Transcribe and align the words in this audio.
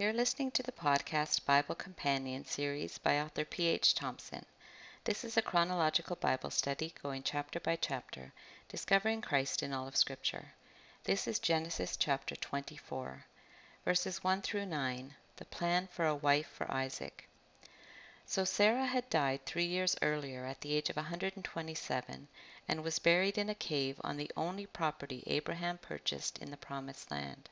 You're 0.00 0.12
listening 0.12 0.52
to 0.52 0.62
the 0.62 0.70
podcast 0.70 1.44
Bible 1.44 1.74
Companion 1.74 2.44
series 2.44 2.98
by 2.98 3.18
author 3.18 3.44
P.H. 3.44 3.96
Thompson. 3.96 4.46
This 5.02 5.24
is 5.24 5.36
a 5.36 5.42
chronological 5.42 6.14
Bible 6.14 6.50
study 6.50 6.94
going 7.02 7.24
chapter 7.24 7.58
by 7.58 7.74
chapter, 7.74 8.32
discovering 8.68 9.20
Christ 9.20 9.60
in 9.60 9.72
all 9.72 9.88
of 9.88 9.96
Scripture. 9.96 10.52
This 11.02 11.26
is 11.26 11.40
Genesis 11.40 11.96
chapter 11.96 12.36
24, 12.36 13.24
verses 13.84 14.22
1 14.22 14.42
through 14.42 14.66
9, 14.66 15.16
the 15.34 15.44
plan 15.46 15.88
for 15.88 16.06
a 16.06 16.14
wife 16.14 16.46
for 16.46 16.70
Isaac. 16.70 17.28
So 18.24 18.44
Sarah 18.44 18.86
had 18.86 19.10
died 19.10 19.44
three 19.44 19.66
years 19.66 19.96
earlier 20.00 20.46
at 20.46 20.60
the 20.60 20.74
age 20.74 20.90
of 20.90 20.96
127 20.96 22.28
and 22.68 22.84
was 22.84 23.00
buried 23.00 23.36
in 23.36 23.48
a 23.48 23.54
cave 23.56 24.00
on 24.04 24.16
the 24.16 24.30
only 24.36 24.66
property 24.66 25.24
Abraham 25.26 25.76
purchased 25.76 26.38
in 26.38 26.52
the 26.52 26.56
Promised 26.56 27.10
Land. 27.10 27.48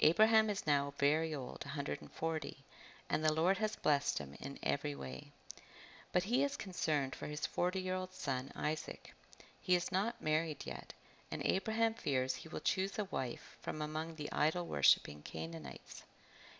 Abraham 0.00 0.50
is 0.50 0.66
now 0.66 0.92
very 0.98 1.32
old, 1.32 1.62
a 1.64 1.68
140, 1.68 2.64
and 3.08 3.24
the 3.24 3.32
Lord 3.32 3.58
has 3.58 3.76
blessed 3.76 4.18
him 4.18 4.34
in 4.40 4.58
every 4.60 4.96
way. 4.96 5.30
But 6.10 6.24
he 6.24 6.42
is 6.42 6.56
concerned 6.56 7.14
for 7.14 7.28
his 7.28 7.46
40 7.46 7.80
year 7.80 7.94
old 7.94 8.12
son 8.12 8.50
Isaac. 8.56 9.14
He 9.60 9.76
is 9.76 9.92
not 9.92 10.20
married 10.20 10.66
yet, 10.66 10.92
and 11.30 11.46
Abraham 11.46 11.94
fears 11.94 12.34
he 12.34 12.48
will 12.48 12.58
choose 12.58 12.98
a 12.98 13.04
wife 13.04 13.56
from 13.60 13.80
among 13.80 14.16
the 14.16 14.32
idol 14.32 14.66
worshipping 14.66 15.22
Canaanites. 15.22 16.02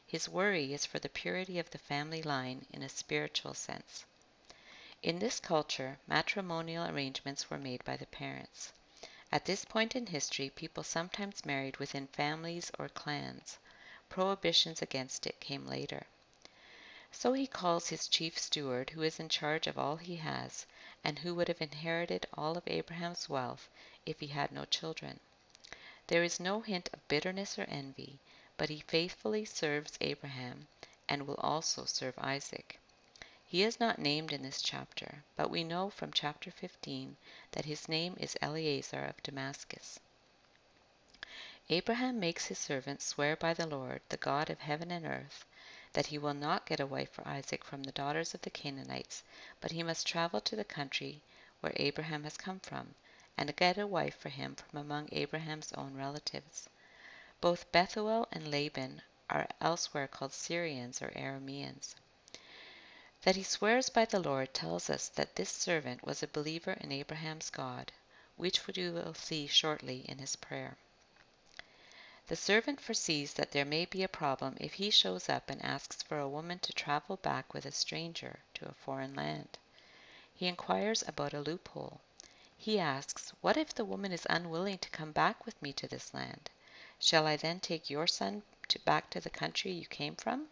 His 0.06 0.28
worry 0.28 0.72
is 0.72 0.86
for 0.86 1.00
the 1.00 1.08
purity 1.08 1.58
of 1.58 1.70
the 1.70 1.78
family 1.78 2.22
line 2.22 2.66
in 2.72 2.84
a 2.84 2.88
spiritual 2.88 3.54
sense. 3.54 4.04
In 5.02 5.18
this 5.18 5.40
culture, 5.40 5.98
matrimonial 6.06 6.86
arrangements 6.86 7.50
were 7.50 7.58
made 7.58 7.84
by 7.84 7.96
the 7.96 8.06
parents. 8.06 8.72
At 9.34 9.46
this 9.46 9.64
point 9.64 9.96
in 9.96 10.06
history 10.06 10.48
people 10.48 10.84
sometimes 10.84 11.44
married 11.44 11.78
within 11.78 12.06
families 12.06 12.70
or 12.78 12.88
clans. 12.88 13.58
Prohibitions 14.08 14.80
against 14.80 15.26
it 15.26 15.40
came 15.40 15.66
later. 15.66 16.06
So 17.10 17.32
he 17.32 17.48
calls 17.48 17.88
his 17.88 18.06
chief 18.06 18.38
steward, 18.38 18.90
who 18.90 19.02
is 19.02 19.18
in 19.18 19.28
charge 19.28 19.66
of 19.66 19.76
all 19.76 19.96
he 19.96 20.14
has, 20.18 20.66
and 21.02 21.18
who 21.18 21.34
would 21.34 21.48
have 21.48 21.60
inherited 21.60 22.26
all 22.34 22.56
of 22.56 22.62
Abraham's 22.68 23.28
wealth 23.28 23.68
if 24.06 24.20
he 24.20 24.28
had 24.28 24.52
no 24.52 24.66
children. 24.66 25.18
There 26.06 26.22
is 26.22 26.38
no 26.38 26.60
hint 26.60 26.88
of 26.92 27.08
bitterness 27.08 27.58
or 27.58 27.64
envy, 27.64 28.20
but 28.56 28.68
he 28.68 28.84
faithfully 28.86 29.44
serves 29.44 29.98
Abraham 30.00 30.68
and 31.08 31.26
will 31.26 31.40
also 31.40 31.86
serve 31.86 32.14
Isaac. 32.18 32.78
He 33.46 33.62
is 33.62 33.78
not 33.78 33.98
named 33.98 34.32
in 34.32 34.42
this 34.42 34.62
chapter, 34.62 35.22
but 35.36 35.50
we 35.50 35.64
know 35.64 35.90
from 35.90 36.14
chapter 36.14 36.50
15 36.50 37.18
that 37.52 37.66
his 37.66 37.90
name 37.90 38.16
is 38.18 38.38
Eleazar 38.40 39.04
of 39.04 39.22
Damascus. 39.22 40.00
Abraham 41.68 42.18
makes 42.18 42.46
his 42.46 42.58
servant 42.58 43.02
swear 43.02 43.36
by 43.36 43.52
the 43.52 43.66
Lord, 43.66 44.00
the 44.08 44.16
God 44.16 44.48
of 44.48 44.60
heaven 44.60 44.90
and 44.90 45.04
earth, 45.04 45.44
that 45.92 46.06
he 46.06 46.16
will 46.16 46.32
not 46.32 46.64
get 46.64 46.80
a 46.80 46.86
wife 46.86 47.10
for 47.10 47.28
Isaac 47.28 47.64
from 47.64 47.82
the 47.82 47.92
daughters 47.92 48.32
of 48.32 48.40
the 48.40 48.50
Canaanites, 48.50 49.22
but 49.60 49.72
he 49.72 49.82
must 49.82 50.06
travel 50.06 50.40
to 50.40 50.56
the 50.56 50.64
country 50.64 51.20
where 51.60 51.74
Abraham 51.76 52.24
has 52.24 52.38
come 52.38 52.60
from, 52.60 52.94
and 53.36 53.54
get 53.56 53.76
a 53.76 53.86
wife 53.86 54.16
for 54.16 54.30
him 54.30 54.54
from 54.54 54.78
among 54.78 55.10
Abraham's 55.12 55.72
own 55.74 55.94
relatives. 55.94 56.68
Both 57.42 57.70
Bethuel 57.72 58.26
and 58.32 58.50
Laban 58.50 59.02
are 59.28 59.48
elsewhere 59.60 60.08
called 60.08 60.32
Syrians 60.32 61.02
or 61.02 61.10
Arameans. 61.14 61.94
That 63.24 63.36
he 63.36 63.42
swears 63.42 63.88
by 63.88 64.04
the 64.04 64.20
Lord 64.20 64.52
tells 64.52 64.90
us 64.90 65.08
that 65.08 65.36
this 65.36 65.48
servant 65.48 66.04
was 66.04 66.22
a 66.22 66.28
believer 66.28 66.72
in 66.72 66.92
Abraham's 66.92 67.48
God, 67.48 67.90
which 68.36 68.66
we 68.66 68.90
will 68.90 69.14
see 69.14 69.46
shortly 69.46 70.04
in 70.06 70.18
his 70.18 70.36
prayer. 70.36 70.76
The 72.26 72.36
servant 72.36 72.82
foresees 72.82 73.32
that 73.32 73.52
there 73.52 73.64
may 73.64 73.86
be 73.86 74.02
a 74.02 74.08
problem 74.08 74.58
if 74.60 74.74
he 74.74 74.90
shows 74.90 75.30
up 75.30 75.48
and 75.48 75.64
asks 75.64 76.02
for 76.02 76.18
a 76.18 76.28
woman 76.28 76.58
to 76.58 76.74
travel 76.74 77.16
back 77.16 77.54
with 77.54 77.64
a 77.64 77.72
stranger 77.72 78.40
to 78.54 78.68
a 78.68 78.74
foreign 78.74 79.14
land. 79.14 79.56
He 80.34 80.46
inquires 80.46 81.02
about 81.06 81.32
a 81.32 81.40
loophole. 81.40 82.02
He 82.58 82.78
asks, 82.78 83.32
What 83.40 83.56
if 83.56 83.74
the 83.74 83.86
woman 83.86 84.12
is 84.12 84.26
unwilling 84.28 84.76
to 84.80 84.90
come 84.90 85.12
back 85.12 85.46
with 85.46 85.62
me 85.62 85.72
to 85.72 85.88
this 85.88 86.12
land? 86.12 86.50
Shall 86.98 87.26
I 87.26 87.36
then 87.36 87.60
take 87.60 87.88
your 87.88 88.06
son 88.06 88.42
to 88.68 88.78
back 88.80 89.08
to 89.10 89.20
the 89.20 89.30
country 89.30 89.72
you 89.72 89.86
came 89.86 90.14
from? 90.14 90.48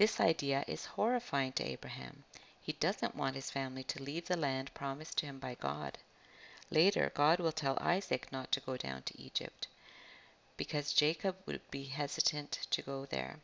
This 0.00 0.18
idea 0.18 0.64
is 0.66 0.86
horrifying 0.86 1.52
to 1.52 1.62
Abraham. 1.62 2.24
He 2.58 2.72
doesn't 2.72 3.16
want 3.16 3.34
his 3.34 3.50
family 3.50 3.84
to 3.84 4.02
leave 4.02 4.28
the 4.28 4.36
land 4.38 4.72
promised 4.72 5.18
to 5.18 5.26
him 5.26 5.38
by 5.38 5.56
God. 5.56 5.98
Later, 6.70 7.12
God 7.14 7.38
will 7.38 7.52
tell 7.52 7.76
Isaac 7.78 8.32
not 8.32 8.50
to 8.52 8.60
go 8.60 8.78
down 8.78 9.02
to 9.02 9.20
Egypt 9.20 9.68
because 10.56 10.94
Jacob 10.94 11.36
would 11.44 11.70
be 11.70 11.84
hesitant 11.84 12.66
to 12.70 12.80
go 12.80 13.04
there. 13.04 13.40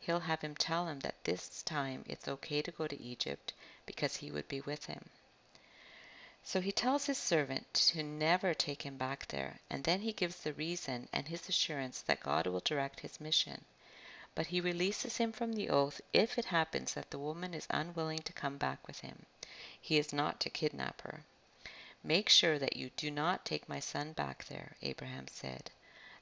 He'll 0.00 0.20
have 0.20 0.40
him 0.40 0.54
tell 0.54 0.86
him 0.88 1.00
that 1.00 1.24
this 1.24 1.62
time 1.62 2.06
it's 2.08 2.26
okay 2.26 2.62
to 2.62 2.72
go 2.72 2.86
to 2.86 2.98
Egypt 2.98 3.52
because 3.84 4.16
he 4.16 4.30
would 4.30 4.48
be 4.48 4.62
with 4.62 4.86
him. 4.86 5.10
So 6.42 6.62
he 6.62 6.72
tells 6.72 7.04
his 7.04 7.18
servant 7.18 7.74
to 7.74 8.02
never 8.02 8.54
take 8.54 8.80
him 8.80 8.96
back 8.96 9.26
there, 9.26 9.60
and 9.68 9.84
then 9.84 10.00
he 10.00 10.14
gives 10.14 10.36
the 10.36 10.54
reason 10.54 11.10
and 11.12 11.28
his 11.28 11.50
assurance 11.50 12.00
that 12.00 12.22
God 12.22 12.46
will 12.46 12.60
direct 12.60 13.00
his 13.00 13.20
mission 13.20 13.66
but 14.38 14.46
he 14.46 14.60
releases 14.60 15.16
him 15.16 15.32
from 15.32 15.52
the 15.54 15.68
oath 15.68 16.00
if 16.12 16.38
it 16.38 16.44
happens 16.44 16.94
that 16.94 17.10
the 17.10 17.18
woman 17.18 17.52
is 17.52 17.66
unwilling 17.70 18.20
to 18.20 18.32
come 18.32 18.56
back 18.56 18.86
with 18.86 19.00
him. 19.00 19.26
He 19.80 19.98
is 19.98 20.12
not 20.12 20.38
to 20.38 20.48
kidnap 20.48 21.00
her. 21.00 21.24
Make 22.04 22.28
sure 22.28 22.56
that 22.56 22.76
you 22.76 22.90
do 22.90 23.10
not 23.10 23.44
take 23.44 23.68
my 23.68 23.80
son 23.80 24.12
back 24.12 24.44
there, 24.44 24.76
Abraham 24.80 25.26
said. 25.26 25.72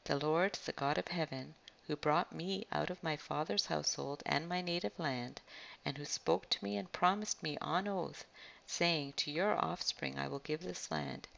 The 0.04 0.16
Lord, 0.18 0.54
the 0.64 0.72
God 0.72 0.96
of 0.96 1.08
heaven, 1.08 1.54
who 1.86 1.94
brought 1.94 2.32
me 2.32 2.66
out 2.72 2.88
of 2.88 3.02
my 3.02 3.18
father's 3.18 3.66
household 3.66 4.22
and 4.24 4.48
my 4.48 4.62
native 4.62 4.98
land, 4.98 5.42
and 5.84 5.98
who 5.98 6.06
spoke 6.06 6.48
to 6.48 6.64
me 6.64 6.78
and 6.78 6.90
promised 6.90 7.42
me 7.42 7.58
on 7.60 7.86
oath, 7.86 8.24
saying, 8.66 9.12
To 9.18 9.30
your 9.30 9.62
offspring 9.62 10.18
I 10.18 10.28
will 10.28 10.38
give 10.38 10.62
this 10.62 10.90
land, 10.90 11.28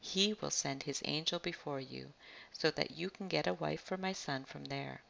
he 0.00 0.34
will 0.34 0.52
send 0.52 0.84
his 0.84 1.02
angel 1.06 1.40
before 1.40 1.80
you, 1.80 2.12
so 2.52 2.70
that 2.70 2.92
you 2.92 3.10
can 3.10 3.26
get 3.26 3.48
a 3.48 3.54
wife 3.54 3.82
for 3.82 3.96
my 3.96 4.12
son 4.12 4.44
from 4.44 4.66
there. 4.66 5.02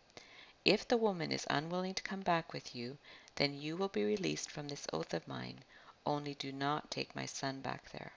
If 0.65 0.87
the 0.87 0.99
woman 0.99 1.33
is 1.33 1.47
unwilling 1.49 1.95
to 1.95 2.03
come 2.03 2.21
back 2.21 2.53
with 2.53 2.75
you, 2.75 2.99
then 3.37 3.59
you 3.59 3.79
will 3.79 3.89
be 3.89 4.05
released 4.05 4.51
from 4.51 4.69
this 4.69 4.87
oath 4.93 5.15
of 5.15 5.27
mine, 5.27 5.65
only 6.05 6.35
do 6.35 6.53
not 6.53 6.91
take 6.91 7.17
my 7.17 7.25
son 7.25 7.63
back 7.63 7.91
there. 7.93 8.13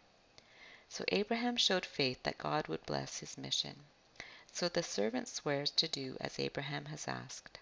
So 0.89 1.05
Abraham 1.07 1.55
showed 1.55 1.85
faith 1.85 2.21
that 2.23 2.37
God 2.37 2.67
would 2.67 2.85
bless 2.85 3.19
his 3.19 3.37
mission. 3.37 3.85
So 4.51 4.67
the 4.67 4.83
servant 4.83 5.29
swears 5.29 5.71
to 5.71 5.87
do 5.87 6.17
as 6.19 6.37
Abraham 6.37 6.87
has 6.87 7.07
asked. 7.07 7.59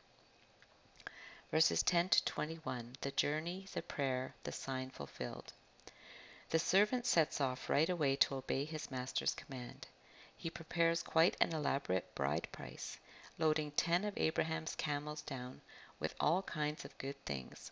Verses 1.52 1.84
10 1.84 2.10
to 2.10 2.26
21 2.26 2.96
The 3.02 3.12
journey, 3.12 3.68
the 3.74 3.84
prayer, 3.84 4.34
the 4.46 4.52
sign 4.52 4.90
fulfilled. 4.90 5.54
The 6.50 6.58
servant 6.58 7.06
sets 7.06 7.40
off 7.40 7.70
right 7.70 7.88
away 7.90 8.16
to 8.16 8.34
obey 8.34 8.66
his 8.66 8.90
master's 8.90 9.36
command. 9.36 9.88
He 10.36 10.50
prepares 10.50 11.04
quite 11.04 11.38
an 11.40 11.54
elaborate 11.54 12.16
bride 12.16 12.48
price 12.52 12.98
loading 13.38 13.72
ten 13.72 14.04
of 14.04 14.18
Abraham's 14.18 14.76
camels 14.76 15.22
down 15.22 15.62
with 16.00 16.14
all 16.20 16.44
kinds 16.44 16.84
of 16.84 16.98
good 16.98 17.16
things. 17.26 17.72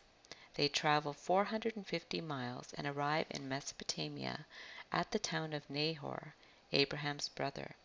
They 0.53 0.69
travel 0.69 1.11
450 1.11 2.21
miles 2.21 2.71
and 2.73 2.87
arrive 2.87 3.27
in 3.29 3.49
Mesopotamia 3.49 4.45
at 4.91 5.11
the 5.11 5.19
town 5.19 5.51
of 5.51 5.69
Nahor, 5.69 6.33
Abraham's 6.71 7.27
brother. 7.27 7.75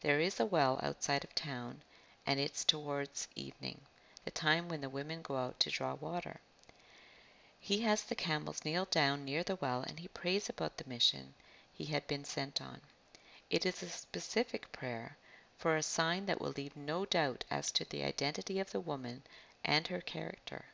There 0.00 0.20
is 0.20 0.38
a 0.38 0.44
well 0.44 0.78
outside 0.82 1.24
of 1.24 1.34
town, 1.34 1.82
and 2.26 2.38
it's 2.38 2.64
towards 2.64 3.26
evening, 3.34 3.80
the 4.24 4.30
time 4.30 4.68
when 4.68 4.82
the 4.82 4.90
women 4.90 5.22
go 5.22 5.36
out 5.36 5.58
to 5.60 5.70
draw 5.70 5.94
water. 5.94 6.40
He 7.58 7.80
has 7.80 8.04
the 8.04 8.14
camels 8.14 8.64
kneel 8.64 8.84
down 8.84 9.24
near 9.24 9.42
the 9.42 9.56
well 9.56 9.82
and 9.82 9.98
he 9.98 10.08
prays 10.08 10.48
about 10.48 10.76
the 10.76 10.88
mission 10.88 11.34
he 11.72 11.86
had 11.86 12.06
been 12.06 12.24
sent 12.24 12.60
on. 12.60 12.80
It 13.50 13.64
is 13.64 13.82
a 13.82 13.88
specific 13.88 14.70
prayer 14.72 15.16
for 15.58 15.76
a 15.76 15.82
sign 15.82 16.26
that 16.26 16.40
will 16.40 16.52
leave 16.56 16.76
no 16.76 17.04
doubt 17.04 17.44
as 17.50 17.72
to 17.72 17.84
the 17.84 18.04
identity 18.04 18.60
of 18.60 18.70
the 18.70 18.80
woman 18.80 19.22
and 19.64 19.88
her 19.88 20.00
character. 20.00 20.64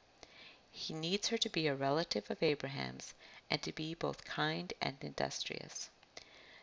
He 0.70 0.92
needs 0.92 1.28
her 1.28 1.38
to 1.38 1.48
be 1.48 1.66
a 1.66 1.74
relative 1.74 2.30
of 2.30 2.42
Abraham's 2.42 3.14
and 3.50 3.62
to 3.62 3.72
be 3.72 3.94
both 3.94 4.24
kind 4.24 4.72
and 4.82 4.96
industrious. 5.00 5.88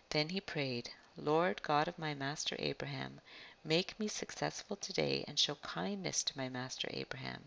Then 0.10 0.30
he 0.30 0.40
prayed, 0.40 0.92
Lord 1.18 1.64
God 1.64 1.88
of 1.88 1.98
my 1.98 2.14
master 2.14 2.56
Abraham, 2.60 3.22
make 3.64 4.00
me 4.00 4.08
successful 4.08 4.76
today 4.76 5.26
and 5.28 5.40
show 5.40 5.56
kindness 5.56 6.24
to 6.24 6.38
my 6.38 6.48
master 6.48 6.90
Abraham. 6.92 7.46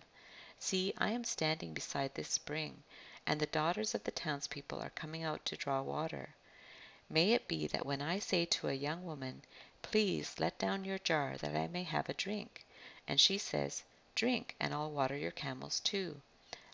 See, 0.59 0.93
I 0.99 1.11
am 1.11 1.25
standing 1.25 1.73
beside 1.73 2.15
this 2.15 2.31
spring, 2.31 2.83
and 3.27 3.39
the 3.39 3.47
daughters 3.47 3.95
of 3.95 4.05
the 4.05 4.11
townspeople 4.11 4.81
are 4.81 4.91
coming 4.91 5.23
out 5.23 5.45
to 5.47 5.57
draw 5.57 5.83
water. 5.83 6.35
May 7.09 7.33
it 7.33 7.47
be 7.47 7.67
that 7.67 7.87
when 7.87 8.01
I 8.01 8.19
say 8.19 8.45
to 8.47 8.69
a 8.69 8.73
young 8.73 9.05
woman, 9.05 9.43
Please 9.91 10.37
let 10.39 10.59
down 10.59 10.87
your 10.87 10.99
jar 10.99 11.37
that 11.37 11.55
I 11.55 11.69
may 11.69 11.83
have 11.83 12.09
a 12.09 12.15
drink. 12.15 12.65
And 13.07 13.21
she 13.21 13.37
says, 13.37 13.85
Drink, 14.15 14.57
and 14.59 14.73
I'll 14.73 14.91
water 14.91 15.15
your 15.15 15.31
camels 15.31 15.79
too. 15.79 16.23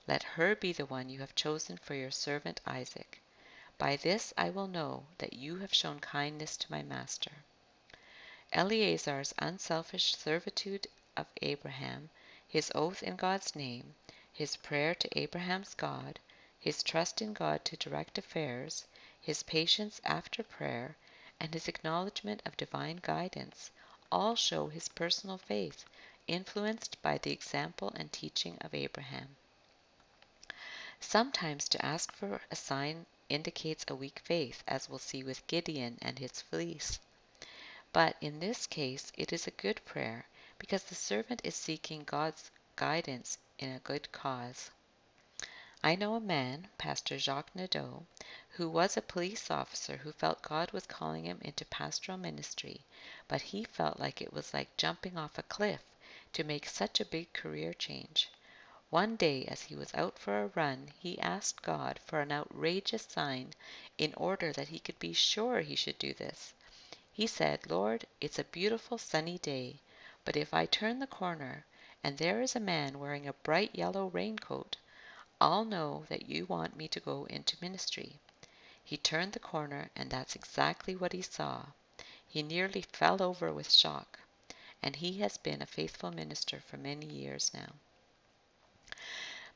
Let 0.06 0.22
her 0.22 0.54
be 0.54 0.72
the 0.72 0.86
one 0.86 1.08
you 1.08 1.18
have 1.18 1.34
chosen 1.34 1.76
for 1.76 1.94
your 1.94 2.12
servant 2.12 2.60
Isaac. 2.64 3.20
By 3.78 3.96
this 3.96 4.32
I 4.38 4.50
will 4.50 4.68
know 4.68 5.06
that 5.18 5.32
you 5.32 5.56
have 5.58 5.74
shown 5.74 5.98
kindness 5.98 6.56
to 6.58 6.70
my 6.70 6.82
master. 6.84 7.32
Eleazar's 8.52 9.34
unselfish 9.38 10.14
servitude 10.14 10.86
of 11.16 11.26
Abraham, 11.42 12.10
his 12.46 12.70
oath 12.76 13.02
in 13.02 13.16
God's 13.16 13.56
name, 13.56 13.96
his 14.32 14.56
prayer 14.56 14.94
to 14.94 15.18
Abraham's 15.18 15.74
God, 15.74 16.20
his 16.60 16.84
trust 16.84 17.20
in 17.20 17.32
God 17.32 17.64
to 17.64 17.76
direct 17.76 18.18
affairs, 18.18 18.86
his 19.20 19.42
patience 19.42 20.00
after 20.04 20.44
prayer, 20.44 20.96
and 21.40 21.54
his 21.54 21.66
acknowledgment 21.66 22.42
of 22.44 22.56
divine 22.56 23.00
guidance 23.02 23.70
all 24.12 24.36
show 24.36 24.68
his 24.68 24.88
personal 24.88 25.38
faith, 25.38 25.84
influenced 26.26 27.00
by 27.02 27.16
the 27.18 27.32
example 27.32 27.90
and 27.96 28.12
teaching 28.12 28.58
of 28.60 28.74
Abraham. 28.74 29.36
Sometimes 31.00 31.68
to 31.68 31.84
ask 31.84 32.12
for 32.12 32.42
a 32.50 32.56
sign 32.56 33.06
indicates 33.30 33.84
a 33.88 33.94
weak 33.94 34.20
faith, 34.24 34.62
as 34.68 34.88
we'll 34.88 34.98
see 34.98 35.22
with 35.22 35.46
Gideon 35.46 35.96
and 36.02 36.18
his 36.18 36.42
fleece. 36.42 36.98
But 37.92 38.16
in 38.20 38.40
this 38.40 38.66
case 38.66 39.10
it 39.16 39.32
is 39.32 39.46
a 39.46 39.52
good 39.52 39.80
prayer, 39.84 40.26
because 40.58 40.84
the 40.84 40.94
servant 40.94 41.40
is 41.42 41.54
seeking 41.54 42.04
God's 42.04 42.50
guidance 42.76 43.38
in 43.58 43.70
a 43.70 43.78
good 43.80 44.12
cause. 44.12 44.70
I 45.82 45.94
know 45.94 46.14
a 46.14 46.20
man, 46.20 46.68
Pastor 46.76 47.18
Jacques 47.18 47.54
Nadeau, 47.56 48.04
who 48.50 48.68
was 48.68 48.98
a 48.98 49.00
police 49.00 49.50
officer 49.50 49.96
who 49.96 50.12
felt 50.12 50.42
God 50.42 50.70
was 50.72 50.84
calling 50.84 51.24
him 51.24 51.38
into 51.40 51.64
pastoral 51.64 52.18
ministry, 52.18 52.84
but 53.28 53.40
he 53.40 53.64
felt 53.64 53.98
like 53.98 54.20
it 54.20 54.30
was 54.30 54.52
like 54.52 54.76
jumping 54.76 55.16
off 55.16 55.38
a 55.38 55.42
cliff 55.42 55.80
to 56.34 56.44
make 56.44 56.66
such 56.68 57.00
a 57.00 57.06
big 57.06 57.32
career 57.32 57.72
change. 57.72 58.28
One 58.90 59.16
day, 59.16 59.46
as 59.46 59.62
he 59.62 59.74
was 59.74 59.94
out 59.94 60.18
for 60.18 60.42
a 60.42 60.48
run, 60.48 60.92
he 60.98 61.18
asked 61.18 61.62
God 61.62 61.98
for 62.04 62.20
an 62.20 62.30
outrageous 62.30 63.04
sign 63.06 63.54
in 63.96 64.12
order 64.18 64.52
that 64.52 64.68
he 64.68 64.80
could 64.80 64.98
be 64.98 65.14
sure 65.14 65.62
he 65.62 65.76
should 65.76 65.98
do 65.98 66.12
this. 66.12 66.52
He 67.10 67.26
said, 67.26 67.70
Lord, 67.70 68.04
it's 68.20 68.38
a 68.38 68.44
beautiful 68.44 68.98
sunny 68.98 69.38
day, 69.38 69.80
but 70.26 70.36
if 70.36 70.52
I 70.52 70.66
turn 70.66 70.98
the 70.98 71.06
corner 71.06 71.64
and 72.04 72.18
there 72.18 72.42
is 72.42 72.54
a 72.54 72.60
man 72.60 72.98
wearing 72.98 73.26
a 73.26 73.32
bright 73.32 73.74
yellow 73.74 74.08
raincoat, 74.08 74.76
I'll 75.40 75.64
know 75.64 76.04
that 76.10 76.28
you 76.28 76.44
want 76.44 76.76
me 76.76 76.86
to 76.88 77.00
go 77.00 77.24
into 77.24 77.56
ministry. 77.62 78.20
He 78.84 78.98
turned 78.98 79.32
the 79.32 79.38
corner, 79.38 79.90
and 79.96 80.10
that's 80.10 80.34
exactly 80.36 80.94
what 80.94 81.12
he 81.12 81.22
saw. 81.22 81.66
He 82.26 82.42
nearly 82.42 82.82
fell 82.82 83.22
over 83.22 83.50
with 83.52 83.72
shock, 83.72 84.18
and 84.82 84.96
he 84.96 85.20
has 85.20 85.38
been 85.38 85.62
a 85.62 85.66
faithful 85.66 86.10
minister 86.10 86.60
for 86.60 86.76
many 86.76 87.06
years 87.06 87.52
now. 87.54 87.72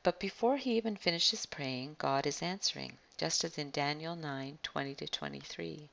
But 0.01 0.19
before 0.19 0.57
he 0.57 0.77
even 0.77 0.95
finishes 0.95 1.45
praying, 1.45 1.97
God 1.99 2.25
is 2.25 2.41
answering, 2.41 2.97
just 3.17 3.43
as 3.43 3.57
in 3.57 3.69
Daniel 3.69 4.15
9 4.15 4.57
20 4.63 4.95
23. 4.95 5.89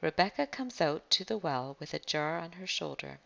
Rebekah 0.00 0.46
comes 0.46 0.80
out 0.80 1.08
to 1.10 1.24
the 1.24 1.38
well 1.38 1.76
with 1.80 1.94
a 1.94 1.98
jar 1.98 2.38
on 2.38 2.52
her 2.52 2.66
shoulder. 2.66 3.18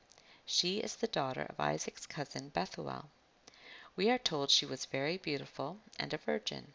She 0.46 0.78
is 0.78 0.96
the 0.96 1.08
daughter 1.08 1.42
of 1.42 1.60
Isaac's 1.60 2.06
cousin 2.06 2.48
Bethuel. 2.48 3.10
We 3.98 4.10
are 4.10 4.18
told 4.18 4.52
she 4.52 4.64
was 4.64 4.84
very 4.84 5.16
beautiful 5.16 5.80
and 5.98 6.14
a 6.14 6.18
virgin. 6.18 6.72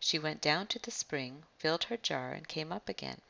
She 0.00 0.18
went 0.18 0.40
down 0.40 0.68
to 0.68 0.78
the 0.78 0.90
spring, 0.90 1.44
filled 1.58 1.84
her 1.84 1.98
jar, 1.98 2.32
and 2.32 2.48
came 2.48 2.72
up 2.72 2.88
again. 2.88 3.20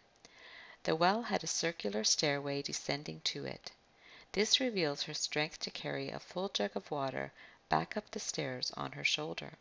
The 0.84 0.94
well 0.94 1.22
had 1.22 1.42
a 1.42 1.48
circular 1.48 2.04
stairway 2.04 2.62
descending 2.62 3.22
to 3.22 3.44
it. 3.44 3.72
This 4.30 4.60
reveals 4.60 5.02
her 5.02 5.12
strength 5.14 5.58
to 5.58 5.72
carry 5.72 6.08
a 6.08 6.20
full 6.20 6.48
jug 6.50 6.76
of 6.76 6.88
water 6.92 7.32
back 7.68 7.96
up 7.96 8.08
the 8.12 8.20
stairs 8.20 8.70
on 8.76 8.92
her 8.92 9.02
shoulder. 9.02 9.54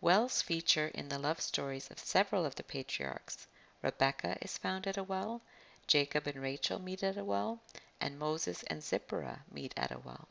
Wells 0.00 0.40
feature 0.40 0.86
in 0.94 1.08
the 1.08 1.18
love 1.18 1.40
stories 1.40 1.90
of 1.90 1.98
several 1.98 2.46
of 2.46 2.54
the 2.54 2.62
patriarchs. 2.62 3.48
Rebekah 3.82 4.38
is 4.40 4.56
found 4.56 4.86
at 4.86 4.96
a 4.96 5.02
well, 5.02 5.40
Jacob 5.88 6.28
and 6.28 6.40
Rachel 6.40 6.78
meet 6.78 7.02
at 7.02 7.16
a 7.18 7.24
well, 7.24 7.58
and 8.00 8.20
Moses 8.20 8.62
and 8.68 8.84
Zipporah 8.84 9.42
meet 9.50 9.74
at 9.76 9.90
a 9.90 9.98
well. 9.98 10.28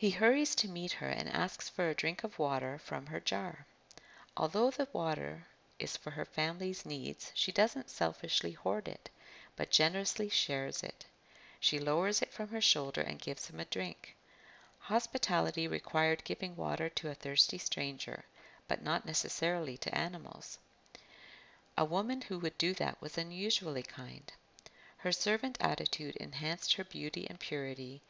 He 0.00 0.08
hurries 0.12 0.54
to 0.54 0.66
meet 0.66 0.92
her 0.92 1.08
and 1.10 1.28
asks 1.28 1.68
for 1.68 1.90
a 1.90 1.94
drink 1.94 2.24
of 2.24 2.38
water 2.38 2.78
from 2.78 3.04
her 3.08 3.20
jar. 3.20 3.66
Although 4.34 4.70
the 4.70 4.88
water 4.94 5.44
is 5.78 5.94
for 5.94 6.12
her 6.12 6.24
family's 6.24 6.86
needs, 6.86 7.30
she 7.34 7.52
doesn't 7.52 7.90
selfishly 7.90 8.52
hoard 8.52 8.88
it, 8.88 9.10
but 9.56 9.70
generously 9.70 10.30
shares 10.30 10.82
it. 10.82 11.04
She 11.60 11.78
lowers 11.78 12.22
it 12.22 12.32
from 12.32 12.48
her 12.48 12.62
shoulder 12.62 13.02
and 13.02 13.20
gives 13.20 13.48
him 13.48 13.60
a 13.60 13.66
drink. 13.66 14.16
Hospitality 14.78 15.68
required 15.68 16.24
giving 16.24 16.56
water 16.56 16.88
to 16.88 17.10
a 17.10 17.14
thirsty 17.14 17.58
stranger, 17.58 18.24
but 18.68 18.80
not 18.82 19.04
necessarily 19.04 19.76
to 19.76 19.94
animals. 19.94 20.56
A 21.76 21.84
woman 21.84 22.22
who 22.22 22.38
would 22.38 22.56
do 22.56 22.72
that 22.72 22.98
was 23.02 23.18
unusually 23.18 23.82
kind. 23.82 24.32
Her 24.96 25.12
servant 25.12 25.58
attitude 25.60 26.16
enhanced 26.16 26.72
her 26.76 26.84
beauty 26.84 27.26
and 27.28 27.38
purity, 27.38 28.00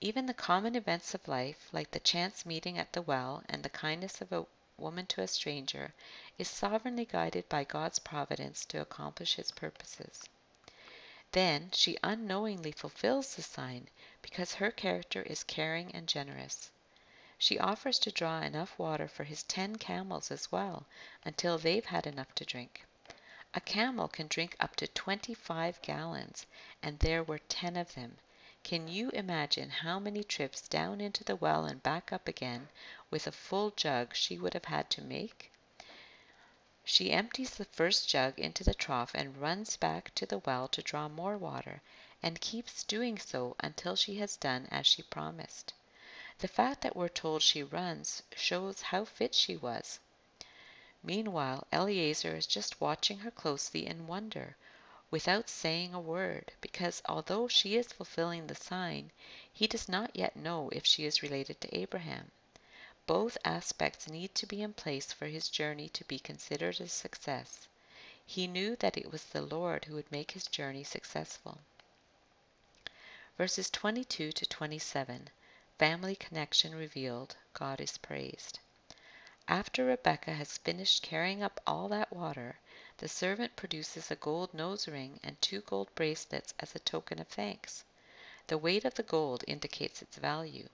even 0.00 0.26
the 0.26 0.34
common 0.34 0.74
events 0.74 1.14
of 1.14 1.28
life, 1.28 1.68
like 1.72 1.92
the 1.92 2.00
chance 2.00 2.44
meeting 2.44 2.78
at 2.78 2.92
the 2.92 3.02
well 3.02 3.44
and 3.48 3.62
the 3.62 3.68
kindness 3.70 4.20
of 4.20 4.32
a 4.32 4.44
woman 4.76 5.06
to 5.06 5.20
a 5.20 5.28
stranger, 5.28 5.94
is 6.36 6.48
sovereignly 6.48 7.04
guided 7.04 7.48
by 7.48 7.62
God's 7.62 8.00
providence 8.00 8.64
to 8.64 8.80
accomplish 8.80 9.36
his 9.36 9.52
purposes. 9.52 10.28
Then 11.30 11.70
she 11.72 11.96
unknowingly 12.02 12.72
fulfills 12.72 13.36
the 13.36 13.42
sign 13.42 13.88
because 14.20 14.54
her 14.54 14.72
character 14.72 15.22
is 15.22 15.44
caring 15.44 15.92
and 15.94 16.08
generous. 16.08 16.72
She 17.38 17.58
offers 17.58 18.00
to 18.00 18.10
draw 18.10 18.40
enough 18.40 18.76
water 18.78 19.06
for 19.06 19.22
his 19.22 19.44
ten 19.44 19.76
camels 19.76 20.32
as 20.32 20.50
well, 20.50 20.86
until 21.24 21.56
they've 21.56 21.84
had 21.86 22.06
enough 22.06 22.34
to 22.34 22.44
drink. 22.44 22.84
A 23.54 23.60
camel 23.60 24.08
can 24.08 24.26
drink 24.26 24.56
up 24.58 24.74
to 24.76 24.88
twenty 24.88 25.34
five 25.34 25.80
gallons, 25.82 26.46
and 26.82 26.98
there 26.98 27.22
were 27.22 27.38
ten 27.38 27.76
of 27.76 27.94
them, 27.94 28.16
can 28.64 28.88
you 28.88 29.10
imagine 29.10 29.68
how 29.68 29.98
many 29.98 30.24
trips 30.24 30.62
down 30.68 30.98
into 30.98 31.22
the 31.22 31.36
well 31.36 31.66
and 31.66 31.82
back 31.82 32.10
up 32.14 32.26
again 32.26 32.66
with 33.10 33.26
a 33.26 33.30
full 33.32 33.70
jug 33.72 34.14
she 34.14 34.38
would 34.38 34.54
have 34.54 34.64
had 34.64 34.88
to 34.88 35.02
make? 35.02 35.52
She 36.82 37.10
empties 37.12 37.50
the 37.50 37.66
first 37.66 38.08
jug 38.08 38.38
into 38.38 38.64
the 38.64 38.72
trough 38.72 39.14
and 39.14 39.36
runs 39.36 39.76
back 39.76 40.14
to 40.14 40.24
the 40.24 40.38
well 40.38 40.66
to 40.68 40.80
draw 40.80 41.08
more 41.10 41.36
water, 41.36 41.82
and 42.22 42.40
keeps 42.40 42.84
doing 42.84 43.18
so 43.18 43.54
until 43.60 43.96
she 43.96 44.14
has 44.16 44.38
done 44.38 44.66
as 44.70 44.86
she 44.86 45.02
promised. 45.02 45.74
The 46.38 46.48
fact 46.48 46.80
that 46.80 46.96
we're 46.96 47.08
told 47.08 47.42
she 47.42 47.62
runs 47.62 48.22
shows 48.34 48.80
how 48.80 49.04
fit 49.04 49.34
she 49.34 49.58
was. 49.58 50.00
Meanwhile, 51.02 51.66
Eliezer 51.70 52.34
is 52.34 52.46
just 52.46 52.80
watching 52.80 53.18
her 53.18 53.30
closely 53.30 53.86
in 53.86 54.06
wonder 54.06 54.56
without 55.10 55.48
saying 55.48 55.92
a 55.92 56.00
word, 56.00 56.52
because 56.60 57.02
although 57.06 57.46
she 57.46 57.76
is 57.76 57.92
fulfilling 57.92 58.46
the 58.46 58.54
sign, 58.54 59.10
he 59.52 59.66
does 59.66 59.88
not 59.88 60.14
yet 60.16 60.34
know 60.34 60.68
if 60.70 60.86
she 60.86 61.04
is 61.04 61.22
related 61.22 61.60
to 61.60 61.76
Abraham. 61.76 62.30
Both 63.06 63.36
aspects 63.44 64.08
need 64.08 64.34
to 64.34 64.46
be 64.46 64.62
in 64.62 64.72
place 64.72 65.12
for 65.12 65.26
his 65.26 65.50
journey 65.50 65.90
to 65.90 66.04
be 66.04 66.18
considered 66.18 66.80
a 66.80 66.88
success. 66.88 67.68
He 68.24 68.46
knew 68.46 68.76
that 68.76 68.96
it 68.96 69.12
was 69.12 69.24
the 69.24 69.42
Lord 69.42 69.84
who 69.84 69.94
would 69.94 70.10
make 70.10 70.30
his 70.30 70.46
journey 70.46 70.84
successful. 70.84 71.58
Verses 73.36 73.68
22 73.68 74.32
to 74.32 74.46
27 74.46 75.28
Family 75.78 76.16
connection 76.16 76.74
revealed, 76.74 77.36
God 77.52 77.80
is 77.80 77.98
praised. 77.98 78.58
After 79.46 79.84
Rebekah 79.84 80.32
has 80.32 80.56
finished 80.56 81.02
carrying 81.02 81.42
up 81.42 81.60
all 81.66 81.88
that 81.88 82.10
water, 82.10 82.58
the 82.98 83.08
servant 83.08 83.56
produces 83.56 84.10
a 84.10 84.16
gold 84.16 84.54
nose 84.54 84.86
ring 84.86 85.18
and 85.24 85.40
two 85.42 85.60
gold 85.62 85.88
bracelets 85.94 86.54
as 86.60 86.74
a 86.74 86.78
token 86.78 87.18
of 87.18 87.26
thanks. 87.26 87.84
The 88.46 88.56
weight 88.56 88.84
of 88.84 88.94
the 88.94 89.02
gold 89.02 89.42
indicates 89.48 90.00
its 90.00 90.16
value. 90.16 90.68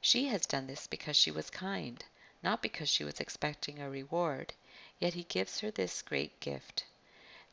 She 0.00 0.28
has 0.28 0.46
done 0.46 0.66
this 0.66 0.86
because 0.86 1.16
she 1.16 1.30
was 1.30 1.50
kind, 1.50 2.04
not 2.42 2.62
because 2.62 2.88
she 2.88 3.04
was 3.04 3.20
expecting 3.20 3.78
a 3.78 3.90
reward, 3.90 4.54
yet 4.98 5.14
he 5.14 5.24
gives 5.24 5.60
her 5.60 5.70
this 5.70 6.02
great 6.02 6.40
gift. 6.40 6.84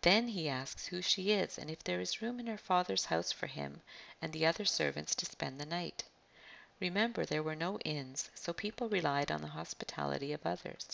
Then 0.02 0.30
he 0.30 0.48
asks 0.48 0.88
who 0.88 1.02
she 1.02 1.32
is 1.32 1.58
and 1.58 1.70
if 1.70 1.84
there 1.84 2.00
is 2.00 2.22
room 2.22 2.40
in 2.40 2.48
her 2.48 2.58
father's 2.58 3.06
house 3.06 3.32
for 3.32 3.48
him 3.48 3.82
and 4.22 4.32
the 4.32 4.46
other 4.46 4.66
servants 4.66 5.16
to 5.16 5.26
spend 5.26 5.60
the 5.60 5.66
night. 5.66 6.06
Remember, 6.80 7.26
there 7.26 7.44
were 7.44 7.56
no 7.56 7.78
inns, 7.80 8.30
so 8.34 8.54
people 8.54 8.90
relied 8.90 9.32
on 9.32 9.42
the 9.42 9.50
hospitality 9.50 10.34
of 10.34 10.46
others. 10.46 10.88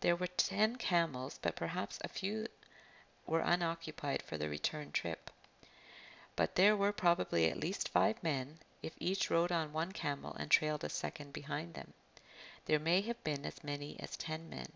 There 0.00 0.14
were 0.14 0.26
ten 0.26 0.76
camels, 0.76 1.38
but 1.40 1.56
perhaps 1.56 1.98
a 2.02 2.08
few 2.08 2.48
were 3.24 3.40
unoccupied 3.40 4.22
for 4.22 4.36
the 4.36 4.46
return 4.46 4.92
trip. 4.92 5.30
But 6.36 6.54
there 6.54 6.76
were 6.76 6.92
probably 6.92 7.50
at 7.50 7.56
least 7.56 7.88
five 7.88 8.22
men, 8.22 8.58
if 8.82 8.92
each 8.98 9.30
rode 9.30 9.50
on 9.50 9.72
one 9.72 9.92
camel 9.92 10.34
and 10.34 10.50
trailed 10.50 10.84
a 10.84 10.90
second 10.90 11.32
behind 11.32 11.72
them. 11.72 11.94
There 12.66 12.78
may 12.78 13.00
have 13.00 13.24
been 13.24 13.46
as 13.46 13.64
many 13.64 13.98
as 13.98 14.18
ten 14.18 14.50
men. 14.50 14.68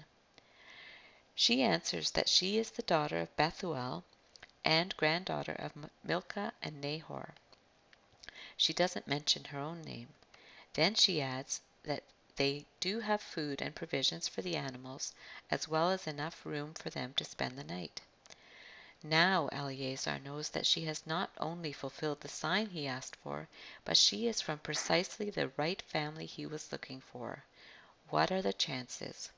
She 1.35 1.63
answers 1.63 2.13
that 2.13 2.31
she 2.31 2.57
is 2.57 2.71
the 2.71 2.83
daughter 2.83 3.19
of 3.21 3.37
Bethuel 3.37 4.05
and 4.65 4.97
granddaughter 4.97 5.53
of 5.53 5.73
Milcah 6.03 6.55
and 6.63 6.81
Nahor. 6.81 7.35
She 8.57 8.73
doesn't 8.73 9.07
mention 9.07 9.45
her 9.45 9.59
own 9.59 9.83
name. 9.83 10.09
Then 10.73 10.95
she 10.95 11.21
adds 11.21 11.61
that 11.83 12.05
they 12.41 12.65
do 12.81 13.01
have 13.01 13.21
food 13.21 13.61
and 13.61 13.75
provisions 13.75 14.27
for 14.27 14.41
the 14.41 14.57
animals, 14.57 15.13
as 15.51 15.69
well 15.69 15.91
as 15.91 16.07
enough 16.07 16.47
room 16.47 16.73
for 16.73 16.89
them 16.89 17.13
to 17.13 17.23
spend 17.23 17.59
the 17.59 17.65
night. 17.65 18.01
Now 19.03 19.49
Eleazar 19.49 20.19
knows 20.19 20.49
that 20.49 20.65
she 20.65 20.87
has 20.87 21.07
not 21.07 21.31
only 21.37 21.71
fulfilled 21.71 22.23
the 22.23 22.29
sign 22.29 22.71
he 22.71 22.87
asked 22.87 23.17
for, 23.17 23.47
but 23.85 23.99
she 23.99 24.27
is 24.27 24.41
from 24.41 24.59
precisely 24.59 25.29
the 25.29 25.53
right 25.59 25.83
family 25.83 26.25
he 26.25 26.47
was 26.47 26.73
looking 26.73 27.03
for. 27.03 27.45
What 28.09 28.33
are 28.33 28.41
the 28.41 28.55
chances? 28.55 29.29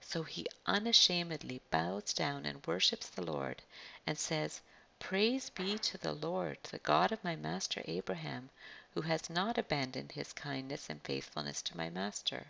So 0.00 0.22
he 0.22 0.46
unashamedly 0.64 1.60
bows 1.70 2.14
down 2.14 2.46
and 2.46 2.66
worships 2.66 3.10
the 3.10 3.20
Lord, 3.20 3.60
and 4.06 4.18
says, 4.18 4.62
Praise 4.98 5.50
be 5.50 5.76
to 5.80 5.98
the 5.98 6.14
Lord, 6.14 6.56
the 6.62 6.78
God 6.78 7.12
of 7.12 7.22
my 7.22 7.36
master 7.36 7.82
Abraham, 7.84 8.48
who 8.96 9.02
has 9.02 9.28
not 9.28 9.58
abandoned 9.58 10.10
his 10.12 10.32
kindness 10.32 10.88
and 10.88 11.02
faithfulness 11.02 11.60
to 11.60 11.76
my 11.76 11.90
master. 11.90 12.46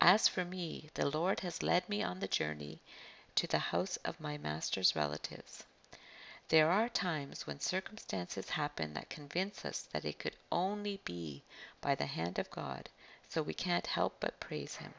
As 0.00 0.26
for 0.26 0.42
me, 0.42 0.88
the 0.94 1.10
Lord 1.10 1.40
has 1.40 1.62
led 1.62 1.86
me 1.90 2.02
on 2.02 2.20
the 2.20 2.26
journey 2.26 2.80
to 3.34 3.46
the 3.46 3.58
house 3.58 3.98
of 3.98 4.18
my 4.18 4.38
master's 4.38 4.96
relatives. 4.96 5.64
There 6.48 6.70
are 6.70 6.88
times 6.88 7.46
when 7.46 7.60
circumstances 7.60 8.48
happen 8.48 8.94
that 8.94 9.10
convince 9.10 9.62
us 9.66 9.82
that 9.92 10.06
it 10.06 10.18
could 10.18 10.36
only 10.50 11.02
be 11.04 11.42
by 11.82 11.94
the 11.94 12.06
hand 12.06 12.38
of 12.38 12.50
God, 12.50 12.88
so 13.28 13.42
we 13.42 13.52
can't 13.52 13.88
help 13.88 14.16
but 14.20 14.40
praise 14.40 14.76
Him. 14.76 14.94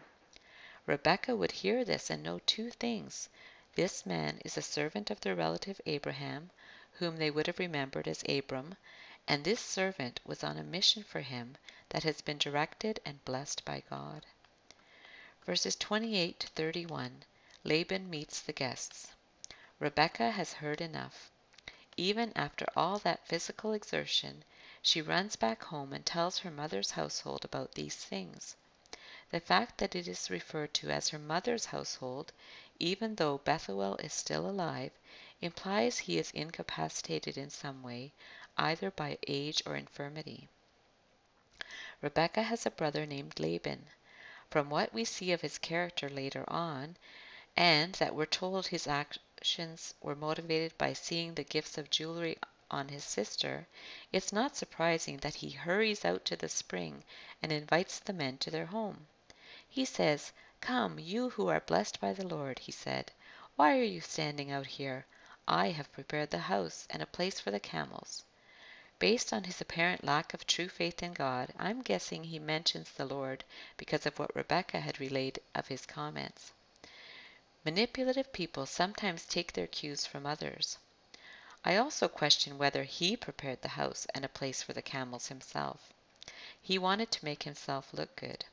Rebekah 0.85 1.35
would 1.35 1.51
hear 1.51 1.83
this 1.83 2.11
and 2.11 2.21
know 2.21 2.41
two 2.45 2.69
things. 2.69 3.27
This 3.73 4.05
man 4.05 4.39
is 4.45 4.55
a 4.55 4.61
servant 4.61 5.09
of 5.09 5.19
their 5.21 5.33
relative 5.33 5.81
Abraham, 5.87 6.51
whom 6.99 7.17
they 7.17 7.31
would 7.31 7.47
have 7.47 7.57
remembered 7.57 8.07
as 8.07 8.23
Abram, 8.29 8.75
and 9.29 9.43
this 9.43 9.59
servant 9.59 10.19
was 10.25 10.43
on 10.43 10.57
a 10.57 10.63
mission 10.63 11.03
for 11.03 11.21
him 11.21 11.55
that 11.89 12.01
has 12.01 12.19
been 12.19 12.39
directed 12.39 12.99
and 13.05 13.23
blessed 13.25 13.63
by 13.63 13.83
God. 13.87 14.25
Verses 15.45 15.75
28 15.75 16.39
to 16.39 16.47
31 16.47 17.23
Laban 17.63 18.09
meets 18.09 18.41
the 18.41 18.51
guests. 18.51 19.11
Rebekah 19.79 20.31
has 20.31 20.53
heard 20.53 20.81
enough. 20.81 21.29
Even 21.95 22.33
after 22.35 22.65
all 22.75 22.97
that 22.97 23.27
physical 23.27 23.73
exertion, 23.73 24.43
she 24.81 24.99
runs 24.99 25.35
back 25.35 25.63
home 25.65 25.93
and 25.93 26.03
tells 26.05 26.39
her 26.39 26.49
mother's 26.49 26.89
household 26.91 27.45
about 27.45 27.73
these 27.73 27.95
things. 27.95 28.55
The 29.29 29.39
fact 29.39 29.77
that 29.77 29.93
it 29.93 30.07
is 30.07 30.31
referred 30.31 30.73
to 30.75 30.89
as 30.89 31.09
her 31.09 31.19
mother's 31.19 31.65
household, 31.65 32.33
even 32.79 33.13
though 33.13 33.37
Bethuel 33.37 33.95
is 33.97 34.11
still 34.11 34.49
alive, 34.49 34.91
implies 35.39 35.99
he 35.99 36.17
is 36.17 36.31
incapacitated 36.31 37.37
in 37.37 37.51
some 37.51 37.83
way, 37.83 38.11
either 38.59 38.91
by 38.91 39.17
age 39.25 39.63
or 39.65 39.75
infirmity. 39.75 40.49
Rebekah 42.01 42.43
has 42.43 42.65
a 42.65 42.71
brother 42.71 43.05
named 43.05 43.39
Laban. 43.39 43.87
From 44.49 44.69
what 44.69 44.93
we 44.93 45.05
see 45.05 45.31
of 45.31 45.41
his 45.41 45.57
character 45.57 46.09
later 46.09 46.43
on, 46.47 46.97
and 47.55 47.93
that 47.95 48.15
we're 48.15 48.25
told 48.25 48.67
his 48.67 48.87
actions 48.87 49.93
were 50.01 50.15
motivated 50.15 50.77
by 50.77 50.93
seeing 50.93 51.33
the 51.33 51.43
gifts 51.43 51.77
of 51.77 51.89
jewelry 51.89 52.37
on 52.69 52.89
his 52.89 53.03
sister, 53.03 53.67
it's 54.11 54.33
not 54.33 54.55
surprising 54.55 55.17
that 55.17 55.35
he 55.35 55.49
hurries 55.49 56.03
out 56.03 56.25
to 56.25 56.35
the 56.35 56.49
spring 56.49 57.03
and 57.41 57.51
invites 57.51 57.99
the 57.99 58.13
men 58.13 58.37
to 58.39 58.51
their 58.51 58.65
home. 58.65 59.07
He 59.67 59.85
says, 59.85 60.33
Come, 60.61 60.99
you 60.99 61.29
who 61.29 61.47
are 61.47 61.61
blessed 61.61 61.99
by 62.01 62.13
the 62.13 62.27
Lord, 62.27 62.59
he 62.59 62.71
said. 62.71 63.11
Why 63.55 63.77
are 63.77 63.83
you 63.83 64.01
standing 64.01 64.51
out 64.51 64.67
here? 64.67 65.05
I 65.47 65.69
have 65.69 65.91
prepared 65.93 66.29
the 66.29 66.39
house 66.39 66.87
and 66.89 67.01
a 67.01 67.05
place 67.05 67.39
for 67.39 67.51
the 67.51 67.59
camels. 67.59 68.23
Based 68.99 69.31
on 69.31 69.45
his 69.45 69.61
apparent 69.61 70.03
lack 70.03 70.33
of 70.33 70.45
true 70.45 70.67
faith 70.67 71.01
in 71.01 71.13
God, 71.13 71.53
I'm 71.57 71.81
guessing 71.81 72.25
he 72.25 72.37
mentions 72.37 72.91
the 72.91 73.05
Lord 73.05 73.45
because 73.77 74.05
of 74.05 74.19
what 74.19 74.35
Rebekah 74.35 74.81
had 74.81 74.99
relayed 74.99 75.39
of 75.55 75.69
his 75.69 75.85
comments. 75.85 76.51
Manipulative 77.63 78.33
people 78.33 78.65
sometimes 78.65 79.25
take 79.25 79.53
their 79.53 79.67
cues 79.67 80.05
from 80.05 80.25
others. 80.25 80.77
I 81.63 81.77
also 81.77 82.09
question 82.09 82.57
whether 82.57 82.83
he 82.83 83.15
prepared 83.15 83.61
the 83.61 83.69
house 83.69 84.05
and 84.13 84.25
a 84.25 84.29
place 84.29 84.61
for 84.61 84.73
the 84.73 84.81
camels 84.81 85.27
himself. 85.27 85.93
He 86.61 86.77
wanted 86.77 87.09
to 87.11 87.23
make 87.23 87.43
himself 87.43 87.93
look 87.93 88.15
good. 88.17 88.43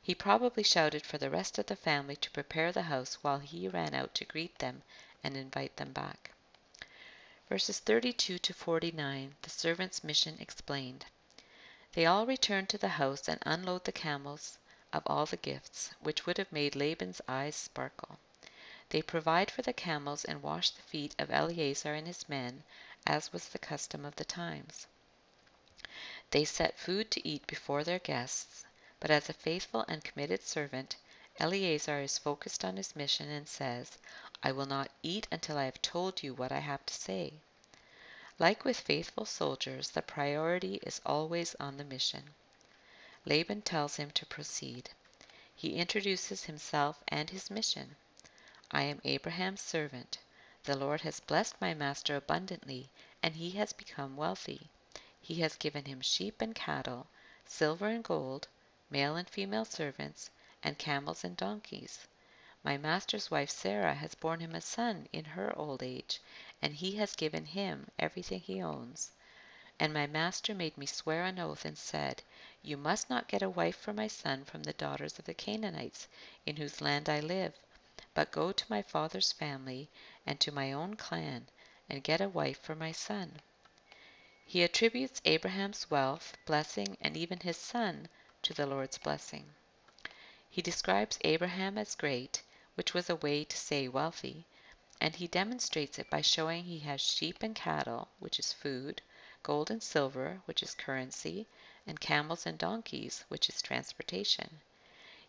He 0.00 0.14
probably 0.14 0.62
shouted 0.62 1.04
for 1.04 1.18
the 1.18 1.30
rest 1.30 1.58
of 1.58 1.66
the 1.66 1.74
family 1.74 2.14
to 2.16 2.30
prepare 2.30 2.70
the 2.70 2.82
house 2.82 3.14
while 3.22 3.40
he 3.40 3.68
ran 3.68 3.94
out 3.94 4.14
to 4.14 4.24
greet 4.24 4.60
them 4.60 4.82
and 5.24 5.36
invite 5.36 5.76
them 5.76 5.92
back. 5.92 6.30
Verses 7.52 7.80
32 7.80 8.38
to 8.38 8.54
49, 8.54 9.34
the 9.42 9.50
servant's 9.50 10.02
mission 10.02 10.38
explained. 10.40 11.04
They 11.92 12.06
all 12.06 12.24
return 12.24 12.66
to 12.68 12.78
the 12.78 12.88
house 12.96 13.28
and 13.28 13.38
unload 13.44 13.84
the 13.84 13.92
camels 13.92 14.56
of 14.90 15.02
all 15.06 15.26
the 15.26 15.36
gifts, 15.36 15.90
which 16.00 16.24
would 16.24 16.38
have 16.38 16.50
made 16.50 16.74
Laban's 16.74 17.20
eyes 17.28 17.54
sparkle. 17.54 18.18
They 18.88 19.02
provide 19.02 19.50
for 19.50 19.60
the 19.60 19.74
camels 19.74 20.24
and 20.24 20.42
wash 20.42 20.70
the 20.70 20.80
feet 20.80 21.14
of 21.18 21.30
Eleazar 21.30 21.92
and 21.92 22.06
his 22.06 22.26
men, 22.26 22.62
as 23.06 23.34
was 23.34 23.50
the 23.50 23.58
custom 23.58 24.06
of 24.06 24.16
the 24.16 24.24
times. 24.24 24.86
They 26.30 26.46
set 26.46 26.78
food 26.78 27.10
to 27.10 27.28
eat 27.28 27.46
before 27.46 27.84
their 27.84 27.98
guests, 27.98 28.64
but 28.98 29.10
as 29.10 29.28
a 29.28 29.34
faithful 29.34 29.84
and 29.88 30.02
committed 30.02 30.42
servant, 30.42 30.96
Eleazar 31.38 32.00
is 32.00 32.16
focused 32.16 32.64
on 32.64 32.78
his 32.78 32.96
mission 32.96 33.28
and 33.28 33.46
says, 33.46 33.98
I 34.44 34.50
will 34.50 34.66
not 34.66 34.90
eat 35.04 35.28
until 35.30 35.56
I 35.56 35.66
have 35.66 35.80
told 35.80 36.22
you 36.22 36.34
what 36.34 36.50
I 36.50 36.58
have 36.58 36.84
to 36.86 36.94
say. 36.94 37.34
Like 38.38 38.64
with 38.64 38.80
faithful 38.80 39.24
soldiers, 39.24 39.90
the 39.90 40.02
priority 40.02 40.80
is 40.82 41.00
always 41.06 41.54
on 41.60 41.76
the 41.76 41.84
mission. 41.84 42.34
Laban 43.24 43.62
tells 43.62 43.96
him 43.96 44.10
to 44.10 44.26
proceed. 44.26 44.90
He 45.54 45.76
introduces 45.76 46.42
himself 46.42 47.04
and 47.06 47.30
his 47.30 47.52
mission. 47.52 47.94
I 48.72 48.82
am 48.82 49.00
Abraham's 49.04 49.60
servant. 49.60 50.18
The 50.64 50.76
Lord 50.76 51.02
has 51.02 51.20
blessed 51.20 51.60
my 51.60 51.72
master 51.72 52.16
abundantly, 52.16 52.90
and 53.22 53.36
he 53.36 53.50
has 53.52 53.72
become 53.72 54.16
wealthy. 54.16 54.68
He 55.20 55.36
has 55.36 55.54
given 55.54 55.84
him 55.84 56.00
sheep 56.00 56.42
and 56.42 56.52
cattle, 56.52 57.06
silver 57.46 57.86
and 57.86 58.02
gold, 58.02 58.48
male 58.90 59.14
and 59.14 59.30
female 59.30 59.64
servants, 59.64 60.30
and 60.64 60.78
camels 60.78 61.22
and 61.22 61.36
donkeys. 61.36 62.08
My 62.64 62.78
master's 62.78 63.28
wife 63.28 63.50
Sarah 63.50 63.92
has 63.92 64.14
borne 64.14 64.38
him 64.38 64.54
a 64.54 64.60
son 64.60 65.08
in 65.12 65.24
her 65.24 65.52
old 65.58 65.82
age, 65.82 66.20
and 66.62 66.72
he 66.72 66.92
has 66.96 67.16
given 67.16 67.44
him 67.44 67.88
everything 67.98 68.38
he 68.38 68.62
owns. 68.62 69.10
And 69.80 69.92
my 69.92 70.06
master 70.06 70.54
made 70.54 70.78
me 70.78 70.86
swear 70.86 71.24
an 71.24 71.40
oath 71.40 71.64
and 71.64 71.76
said, 71.76 72.22
You 72.62 72.76
must 72.76 73.10
not 73.10 73.26
get 73.26 73.42
a 73.42 73.50
wife 73.50 73.76
for 73.76 73.92
my 73.92 74.06
son 74.06 74.44
from 74.44 74.62
the 74.62 74.72
daughters 74.74 75.18
of 75.18 75.24
the 75.24 75.34
Canaanites, 75.34 76.06
in 76.46 76.54
whose 76.56 76.80
land 76.80 77.08
I 77.08 77.18
live 77.18 77.52
but 78.14 78.30
go 78.30 78.52
to 78.52 78.64
my 78.70 78.80
father's 78.80 79.32
family 79.32 79.90
and 80.24 80.38
to 80.40 80.52
my 80.52 80.70
own 80.70 80.94
clan, 80.94 81.48
and 81.90 82.04
get 82.04 82.20
a 82.20 82.28
wife 82.28 82.60
for 82.60 82.76
my 82.76 82.92
son. 82.92 83.40
He 84.46 84.62
attributes 84.62 85.20
Abraham's 85.24 85.90
wealth, 85.90 86.36
blessing, 86.46 86.96
and 87.00 87.16
even 87.16 87.40
his 87.40 87.56
son 87.56 88.08
to 88.42 88.54
the 88.54 88.66
Lord's 88.66 88.98
blessing. 88.98 89.52
He 90.48 90.62
describes 90.62 91.18
Abraham 91.22 91.76
as 91.76 91.96
great, 91.96 92.42
which 92.74 92.94
was 92.94 93.10
a 93.10 93.16
way 93.16 93.44
to 93.44 93.56
say 93.58 93.86
wealthy, 93.86 94.46
and 94.98 95.16
he 95.16 95.26
demonstrates 95.26 95.98
it 95.98 96.08
by 96.08 96.22
showing 96.22 96.64
he 96.64 96.78
has 96.78 97.02
sheep 97.02 97.42
and 97.42 97.54
cattle, 97.54 98.08
which 98.18 98.38
is 98.38 98.50
food, 98.54 99.02
gold 99.42 99.70
and 99.70 99.82
silver, 99.82 100.40
which 100.46 100.62
is 100.62 100.72
currency, 100.72 101.46
and 101.86 102.00
camels 102.00 102.46
and 102.46 102.56
donkeys, 102.56 103.24
which 103.28 103.50
is 103.50 103.60
transportation. 103.60 104.60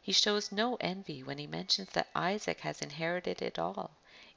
He 0.02 0.14
shows 0.14 0.54
no 0.54 0.76
envy 0.76 1.22
when 1.22 1.38
he 1.38 1.46
mentions 1.46 1.90
that 1.90 2.08
Isaac 2.16 2.62
has 2.62 2.82
inherited 2.82 3.42
it 3.42 3.60
all, 3.60 3.92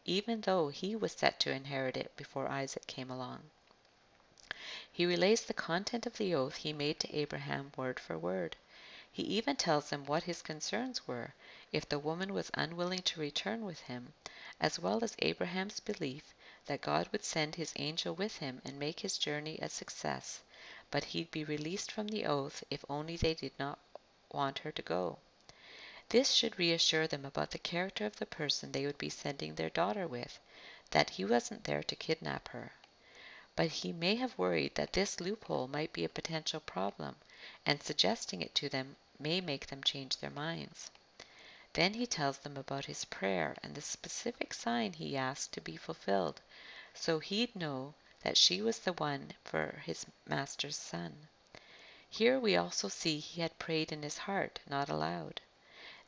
even 0.05 0.41
though 0.41 0.69
he 0.71 0.97
was 0.97 1.13
set 1.13 1.39
to 1.41 1.53
inherit 1.53 1.97
it 1.97 2.17
before 2.17 2.49
Isaac 2.49 2.89
came 2.89 3.11
along. 3.11 3.51
He 4.91 5.07
relays 5.07 5.43
the 5.45 5.55
content 5.55 6.07
of 6.07 6.17
the 6.17 6.35
oath 6.35 6.57
he 6.57 6.73
made 6.73 6.99
to 7.01 7.15
Abraham 7.15 7.71
word 7.77 8.01
for 8.01 8.19
word. 8.19 8.57
He 9.13 9.23
even 9.23 9.55
tells 9.55 9.91
him 9.91 10.07
what 10.07 10.25
his 10.25 10.43
concerns 10.43 11.07
were 11.07 11.35
if 11.77 11.87
the 11.91 11.99
woman 11.99 12.33
was 12.33 12.51
unwilling 12.55 13.03
to 13.03 13.21
return 13.21 13.63
with 13.63 13.81
him, 13.81 14.11
as 14.59 14.79
well 14.79 15.05
as 15.05 15.15
Abraham's 15.19 15.79
belief 15.79 16.33
that 16.65 16.81
God 16.81 17.07
would 17.13 17.23
send 17.23 17.55
his 17.55 17.75
angel 17.77 18.15
with 18.15 18.39
him 18.39 18.63
and 18.65 18.79
make 18.79 19.01
his 19.01 19.19
journey 19.19 19.59
a 19.61 19.69
success, 19.69 20.41
but 20.91 21.05
he'd 21.05 21.31
be 21.31 21.45
released 21.45 21.93
from 21.93 22.09
the 22.09 22.25
oath 22.25 22.65
if 22.71 22.83
only 22.89 23.19
they 23.19 23.35
did 23.35 23.53
not 23.59 23.79
want 24.33 24.61
her 24.61 24.73
to 24.73 24.81
go. 24.81 25.19
This 26.09 26.31
should 26.33 26.59
reassure 26.59 27.07
them 27.07 27.27
about 27.27 27.51
the 27.51 27.59
character 27.59 28.07
of 28.07 28.17
the 28.17 28.25
person 28.25 28.73
they 28.73 28.87
would 28.87 28.97
be 28.97 29.11
sending 29.11 29.55
their 29.55 29.69
daughter 29.69 30.09
with, 30.09 30.41
that 30.93 31.11
he 31.11 31.27
wasn't 31.27 31.65
there 31.65 31.83
to 31.83 31.95
kidnap 31.95 32.49
her. 32.49 32.73
But 33.55 33.69
he 33.69 33.93
may 33.93 34.15
have 34.15 34.39
worried 34.39 34.77
that 34.77 34.95
this 34.95 35.21
loophole 35.21 35.69
might 35.69 35.93
be 35.93 36.05
a 36.05 36.09
potential 36.09 36.61
problem, 36.61 37.17
and 37.67 37.83
suggesting 37.83 38.41
it 38.41 38.55
to 38.55 38.71
them 38.71 38.97
may 39.19 39.43
make 39.43 39.67
them 39.67 39.85
change 39.85 40.17
their 40.17 40.31
minds. 40.31 40.91
Then 41.77 41.93
he 41.93 42.07
tells 42.07 42.39
them 42.39 42.57
about 42.57 42.87
his 42.87 43.05
prayer 43.05 43.55
and 43.63 43.75
the 43.75 43.83
specific 43.83 44.55
sign 44.55 44.95
he 44.95 45.15
asked 45.15 45.53
to 45.53 45.61
be 45.61 45.77
fulfilled, 45.77 46.41
so 46.95 47.19
he'd 47.19 47.55
know 47.55 47.93
that 48.23 48.39
she 48.39 48.63
was 48.63 48.79
the 48.79 48.95
one 48.95 49.35
for 49.45 49.83
his 49.85 50.07
master's 50.25 50.79
son. 50.79 51.29
Here 52.09 52.41
we 52.41 52.57
also 52.57 52.89
see 52.89 53.19
he 53.19 53.43
had 53.43 53.59
prayed 53.59 53.93
in 53.93 54.03
his 54.03 54.17
heart, 54.17 54.59
not 54.67 54.89
aloud. 54.89 55.43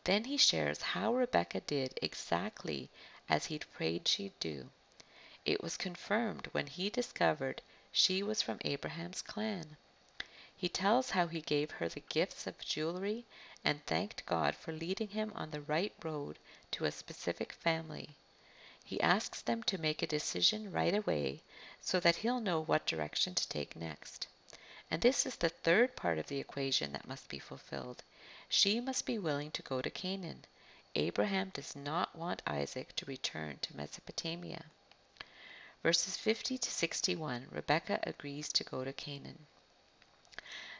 Then 0.04 0.24
he 0.24 0.38
shares 0.38 0.80
how 0.80 1.12
Rebekah 1.14 1.60
did 1.60 1.98
exactly 2.00 2.88
as 3.28 3.44
he'd 3.44 3.70
prayed 3.74 4.08
she'd 4.08 4.40
do. 4.40 4.70
it 5.44 5.62
was 5.62 5.76
confirmed 5.76 6.46
when 6.52 6.68
he 6.68 6.88
discovered 6.88 7.60
she 7.92 8.22
was 8.22 8.40
from 8.40 8.58
Abraham's 8.64 9.20
clan. 9.20 9.76
He 10.56 10.70
tells 10.70 11.10
how 11.10 11.26
he 11.26 11.42
gave 11.42 11.72
her 11.72 11.90
the 11.90 12.00
gifts 12.00 12.46
of 12.46 12.58
jewelry 12.58 13.26
and 13.64 13.84
thanked 13.84 14.24
God 14.26 14.54
for 14.54 14.72
leading 14.72 15.08
him 15.08 15.32
on 15.34 15.50
the 15.50 15.62
right 15.62 15.92
road 16.02 16.38
to 16.70 16.84
a 16.84 16.92
specific 16.92 17.52
family. 17.52 18.10
He 18.84 19.00
asks 19.00 19.42
them 19.42 19.62
to 19.64 19.76
make 19.76 20.00
a 20.00 20.06
decision 20.06 20.72
right 20.72 20.94
away 20.94 21.42
so 21.80 22.00
that 22.00 22.16
he'll 22.16 22.40
know 22.40 22.60
what 22.60 22.86
direction 22.86 23.34
to 23.34 23.48
take 23.48 23.76
next. 23.76 24.26
And 24.90 25.02
this 25.02 25.26
is 25.26 25.36
the 25.36 25.50
third 25.50 25.94
part 25.96 26.18
of 26.18 26.28
the 26.28 26.38
equation 26.38 26.92
that 26.92 27.06
must 27.06 27.28
be 27.28 27.38
fulfilled. 27.38 28.02
She 28.48 28.80
must 28.80 29.04
be 29.04 29.18
willing 29.18 29.50
to 29.50 29.62
go 29.62 29.82
to 29.82 29.90
Canaan. 29.90 30.44
Abraham 30.94 31.50
does 31.50 31.76
not 31.76 32.16
want 32.16 32.40
Isaac 32.46 32.96
to 32.96 33.04
return 33.04 33.58
to 33.58 33.76
Mesopotamia. 33.76 34.64
Verses 35.82 36.16
50 36.16 36.56
to 36.58 36.70
61 36.70 37.48
Rebekah 37.50 38.00
agrees 38.04 38.52
to 38.54 38.64
go 38.64 38.84
to 38.84 38.92
Canaan. 38.92 39.46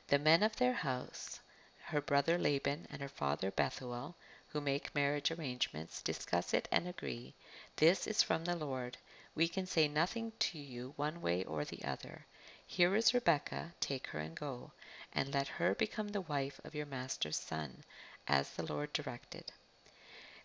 The 0.07 0.19
men 0.19 0.43
of 0.43 0.57
their 0.57 0.73
house, 0.73 1.41
her 1.89 2.03
brother 2.03 2.37
Laban 2.37 2.87
and 2.91 3.01
her 3.01 3.09
father 3.09 3.51
Bethuel, 3.51 4.15
who 4.49 4.61
make 4.61 4.95
marriage 4.95 5.31
arrangements, 5.31 6.03
discuss 6.03 6.53
it 6.53 6.69
and 6.71 6.87
agree, 6.87 7.35
This 7.77 8.07
is 8.07 8.23
from 8.23 8.45
the 8.45 8.57
Lord. 8.57 8.99
We 9.35 9.49
can 9.49 9.67
say 9.67 9.89
nothing 9.89 10.33
to 10.39 10.59
you 10.59 10.93
one 10.97 11.23
way 11.23 11.45
or 11.45 11.65
the 11.65 11.83
other. 11.85 12.27
Here 12.67 12.95
is 12.95 13.15
Rebekah, 13.15 13.73
take 13.81 14.09
her 14.09 14.19
and 14.19 14.37
go, 14.37 14.73
and 15.15 15.33
let 15.33 15.49
her 15.49 15.75
become 15.75 16.09
the 16.09 16.21
wife 16.21 16.61
of 16.63 16.75
your 16.75 16.85
master's 16.85 17.39
son, 17.39 17.83
as 18.27 18.51
the 18.51 18.65
Lord 18.65 18.93
directed. 18.93 19.51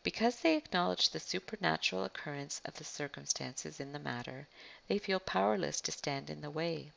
Because 0.02 0.38
they 0.40 0.56
acknowledge 0.56 1.10
the 1.10 1.20
supernatural 1.20 2.06
occurrence 2.06 2.62
of 2.64 2.76
the 2.76 2.86
circumstances 2.86 3.82
in 3.82 3.92
the 3.92 4.00
matter, 4.00 4.48
they 4.88 4.98
feel 4.98 5.20
powerless 5.20 5.82
to 5.82 5.92
stand 5.92 6.30
in 6.30 6.40
the 6.40 6.50
way. 6.52 6.94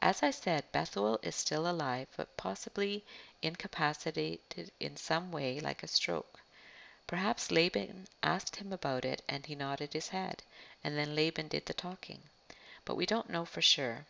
As 0.00 0.24
I 0.24 0.32
said, 0.32 0.72
Bethuel 0.72 1.20
is 1.22 1.36
still 1.36 1.68
alive, 1.70 2.08
but 2.16 2.36
possibly 2.36 3.04
incapacitated 3.42 4.72
in 4.80 4.96
some 4.96 5.30
way 5.30 5.60
like 5.60 5.84
a 5.84 5.86
stroke. 5.86 6.40
Perhaps 7.06 7.52
Laban 7.52 8.08
asked 8.20 8.56
him 8.56 8.72
about 8.72 9.04
it 9.04 9.22
and 9.28 9.46
he 9.46 9.54
nodded 9.54 9.92
his 9.92 10.08
head, 10.08 10.42
and 10.82 10.98
then 10.98 11.14
Laban 11.14 11.46
did 11.46 11.66
the 11.66 11.74
talking. 11.74 12.22
But 12.84 12.96
we 12.96 13.06
don't 13.06 13.30
know 13.30 13.44
for 13.44 13.62
sure. 13.62 14.04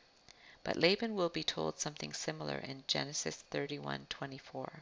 But 0.62 0.76
Laban 0.78 1.14
will 1.16 1.28
be 1.28 1.44
told 1.44 1.78
something 1.78 2.14
similar 2.14 2.56
in 2.56 2.84
Genesis 2.86 3.44
31:24. 3.50 4.80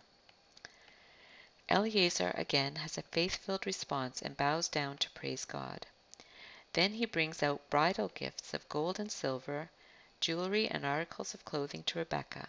Eleazar 1.68 2.30
again 2.36 2.76
has 2.76 2.96
a 2.96 3.02
faith-filled 3.02 3.66
response 3.66 4.22
and 4.22 4.36
bows 4.36 4.68
down 4.68 4.98
to 4.98 5.10
praise 5.10 5.44
God. 5.44 5.84
Then 6.74 6.92
he 6.92 7.06
brings 7.06 7.42
out 7.42 7.68
bridal 7.70 8.06
gifts 8.14 8.54
of 8.54 8.68
gold 8.68 9.00
and 9.00 9.10
silver, 9.10 9.70
jewelry 10.22 10.68
and 10.68 10.86
articles 10.86 11.34
of 11.34 11.44
clothing 11.44 11.82
to 11.82 11.98
Rebekah, 11.98 12.48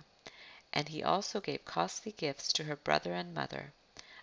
and 0.71 0.87
he 0.87 1.03
also 1.03 1.41
gave 1.41 1.65
costly 1.65 2.13
gifts 2.13 2.53
to 2.53 2.63
her 2.63 2.77
brother 2.77 3.13
and 3.13 3.33
mother. 3.33 3.73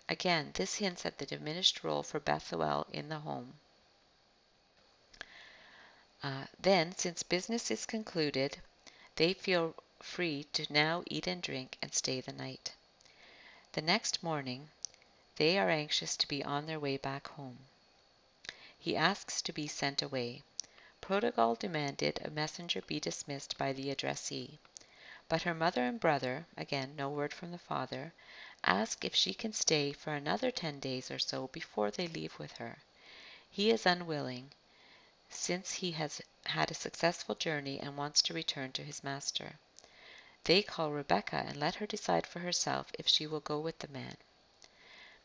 Again, 0.09 0.51
this 0.55 0.75
hints 0.75 1.05
at 1.05 1.19
the 1.19 1.25
diminished 1.25 1.83
role 1.83 2.01
for 2.01 2.19
Bethuel 2.19 2.87
in 2.91 3.09
the 3.09 3.19
home. 3.19 3.59
Uh, 6.23 6.45
then, 6.59 6.95
since 6.97 7.23
business 7.23 7.69
is 7.69 7.85
concluded, 7.85 8.57
they 9.17 9.33
feel 9.33 9.75
free 9.99 10.45
to 10.53 10.71
now 10.71 11.03
eat 11.07 11.27
and 11.27 11.41
drink 11.41 11.77
and 11.81 11.93
stay 11.93 12.21
the 12.21 12.31
night. 12.31 12.73
The 13.73 13.81
next 13.81 14.23
morning, 14.23 14.69
they 15.35 15.57
are 15.57 15.69
anxious 15.69 16.15
to 16.17 16.27
be 16.27 16.43
on 16.43 16.65
their 16.67 16.79
way 16.79 16.97
back 16.97 17.27
home. 17.27 17.57
He 18.77 18.95
asks 18.95 19.41
to 19.43 19.53
be 19.53 19.67
sent 19.67 20.01
away. 20.01 20.43
Protocol 21.11 21.55
demanded 21.55 22.21
a 22.23 22.29
messenger 22.29 22.81
be 22.83 22.97
dismissed 22.97 23.57
by 23.57 23.73
the 23.73 23.91
addressee. 23.91 24.59
But 25.27 25.41
her 25.41 25.53
mother 25.53 25.83
and 25.83 25.99
brother, 25.99 26.47
again 26.55 26.95
no 26.95 27.09
word 27.09 27.33
from 27.33 27.51
the 27.51 27.57
father, 27.57 28.13
ask 28.63 29.03
if 29.03 29.13
she 29.13 29.33
can 29.33 29.51
stay 29.51 29.91
for 29.91 30.13
another 30.13 30.51
ten 30.51 30.79
days 30.79 31.11
or 31.11 31.19
so 31.19 31.47
before 31.47 31.91
they 31.91 32.07
leave 32.07 32.39
with 32.39 32.53
her. 32.53 32.77
He 33.49 33.71
is 33.71 33.85
unwilling, 33.85 34.53
since 35.29 35.73
he 35.73 35.91
has 35.91 36.21
had 36.45 36.71
a 36.71 36.75
successful 36.75 37.35
journey 37.35 37.77
and 37.77 37.97
wants 37.97 38.21
to 38.21 38.33
return 38.33 38.71
to 38.71 38.83
his 38.85 39.03
master. 39.03 39.59
They 40.45 40.63
call 40.63 40.91
Rebekah 40.91 41.43
and 41.45 41.57
let 41.57 41.75
her 41.75 41.85
decide 41.85 42.25
for 42.25 42.39
herself 42.39 42.89
if 42.97 43.09
she 43.09 43.27
will 43.27 43.41
go 43.41 43.59
with 43.59 43.79
the 43.79 43.89
man. 43.89 44.15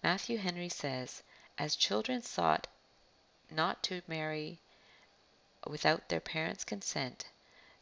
Matthew 0.03 0.39
Henry 0.39 0.69
says, 0.69 1.23
As 1.57 1.77
children 1.77 2.23
sought 2.23 2.67
not 3.53 3.85
to 3.85 4.03
marry 4.09 4.59
without 5.69 6.09
their 6.09 6.21
parents' 6.21 6.65
consent, 6.65 7.27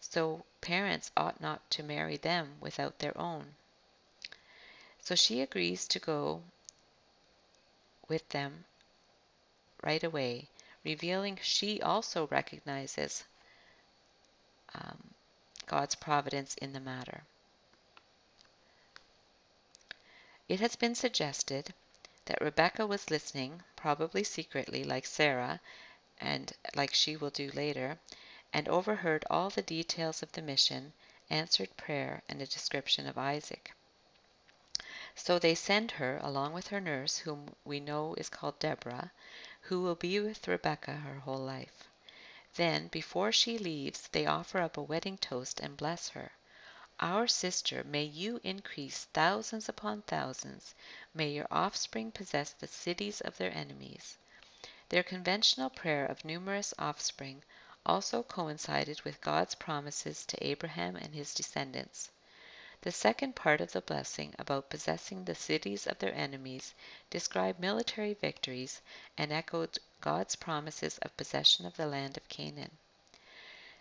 so 0.01 0.44
parents 0.61 1.11
ought 1.16 1.40
not 1.40 1.70
to 1.70 1.83
marry 1.83 2.16
them 2.16 2.57
without 2.61 2.99
their 2.99 3.16
own. 3.18 3.55
So 5.01 5.14
she 5.14 5.40
agrees 5.42 5.87
to 5.88 5.99
go 5.99 6.42
with 8.09 8.29
them 8.31 8.64
right 9.83 10.03
away, 10.03 10.49
revealing 10.85 11.38
she 11.42 11.81
also 11.83 12.27
recognizes 12.29 13.25
um, 14.75 15.14
God's 15.66 15.94
providence 15.94 16.55
in 16.55 16.73
the 16.73 16.81
matter. 16.81 17.23
It 20.49 20.61
has 20.61 20.77
been 20.77 20.94
suggested 20.94 21.73
that 22.27 22.40
Rebekah 22.40 22.87
was 22.87 23.11
listening, 23.11 23.62
probably 23.77 24.25
secretly, 24.25 24.85
like 24.85 25.07
Sarah, 25.07 25.61
and 26.20 26.53
like 26.74 26.94
she 26.94 27.16
will 27.16 27.31
do 27.31 27.50
later, 27.53 27.98
and 28.53 28.68
overheard 28.68 29.24
all 29.29 29.50
the 29.50 29.62
details 29.62 30.22
of 30.22 30.33
the 30.33 30.42
mission, 30.42 30.92
answered 31.31 31.77
prayer, 31.77 32.22
and 32.29 32.40
a 32.40 32.46
description 32.46 33.07
of 33.07 33.18
Isaac. 33.18 33.72
So 35.16 35.38
they 35.38 35.55
send 35.55 35.92
her, 35.92 36.18
along 36.22 36.53
with 36.53 36.68
her 36.68 36.81
nurse, 36.81 37.18
whom 37.18 37.55
we 37.64 37.81
know 37.81 38.14
is 38.18 38.29
called 38.29 38.59
Deborah, 38.59 39.12
who 39.62 39.83
will 39.83 39.94
be 39.94 40.20
with 40.20 40.46
Rebekah 40.46 40.96
her 40.96 41.20
whole 41.20 41.38
life. 41.38 41.88
Then, 42.55 42.88
before 42.88 43.33
she 43.33 43.59
leaves, 43.59 44.09
they 44.12 44.27
offer 44.27 44.59
up 44.61 44.77
a 44.77 44.83
wedding 44.83 45.18
toast 45.18 45.61
and 45.61 45.77
bless 45.77 46.11
her. 46.11 46.33
Our 47.00 47.27
sister, 47.27 47.83
may 47.83 48.05
you 48.05 48.40
increase 48.44 49.07
thousands 49.12 49.68
upon 49.68 50.03
thousands. 50.03 50.74
May 51.12 51.31
your 51.31 51.48
offspring 51.50 52.12
possess 52.12 52.53
the 52.53 52.68
cities 52.68 53.20
of 53.20 53.37
their 53.37 53.53
enemies. 53.53 54.16
Their 54.90 55.03
conventional 55.03 55.70
prayer 55.70 56.05
of 56.05 56.27
numerous 56.27 56.75
offspring 56.79 57.42
also 57.87 58.23
coincided 58.23 59.01
with 59.01 59.23
God's 59.23 59.55
promises 59.55 60.27
to 60.27 60.47
Abraham 60.47 60.94
and 60.94 61.14
his 61.14 61.33
descendants. 61.33 62.11
The 62.83 62.92
second 62.92 63.35
part 63.35 63.62
of 63.62 63.73
the 63.73 63.81
blessing 63.81 64.35
about 64.38 64.68
possessing 64.68 65.25
the 65.25 65.35
cities 65.35 65.87
of 65.87 65.99
their 66.01 66.12
enemies 66.12 66.75
described 67.09 67.61
military 67.61 68.12
victories 68.12 68.83
and 69.16 69.33
echoed 69.33 69.79
God's 70.03 70.37
promises 70.37 70.99
of 70.99 71.16
possession 71.16 71.64
of 71.64 71.79
the 71.79 71.87
land 71.87 72.18
of 72.18 72.29
Canaan. 72.29 72.77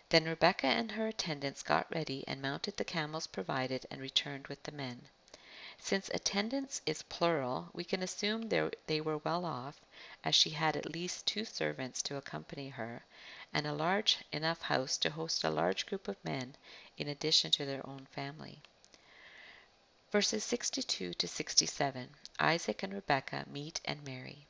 Then 0.08 0.24
Rebekah 0.24 0.66
and 0.66 0.92
her 0.92 1.08
attendants 1.08 1.62
got 1.62 1.94
ready 1.94 2.24
and 2.26 2.40
mounted 2.40 2.78
the 2.78 2.84
camels 2.84 3.26
provided 3.26 3.84
and 3.90 4.00
returned 4.00 4.46
with 4.46 4.62
the 4.62 4.72
men. 4.72 5.08
Since 5.80 6.08
attendance 6.10 6.80
is 6.86 7.02
plural, 7.02 7.68
we 7.72 7.82
can 7.82 8.00
assume 8.00 8.48
they 8.48 9.00
were 9.00 9.18
well 9.18 9.44
off, 9.44 9.80
as 10.22 10.36
she 10.36 10.50
had 10.50 10.76
at 10.76 10.92
least 10.94 11.26
two 11.26 11.44
servants 11.44 12.00
to 12.02 12.16
accompany 12.16 12.68
her, 12.68 13.04
and 13.52 13.66
a 13.66 13.72
large 13.72 14.18
enough 14.30 14.62
house 14.62 14.96
to 14.98 15.10
host 15.10 15.42
a 15.42 15.50
large 15.50 15.84
group 15.86 16.06
of 16.06 16.24
men 16.24 16.54
in 16.96 17.08
addition 17.08 17.50
to 17.50 17.66
their 17.66 17.84
own 17.88 18.06
family. 18.06 18.62
Verses 20.12 20.44
62 20.44 21.12
to 21.14 21.26
67 21.26 22.14
Isaac 22.38 22.82
and 22.84 22.94
Rebekah 22.94 23.46
meet 23.48 23.80
and 23.84 24.04
marry. 24.04 24.46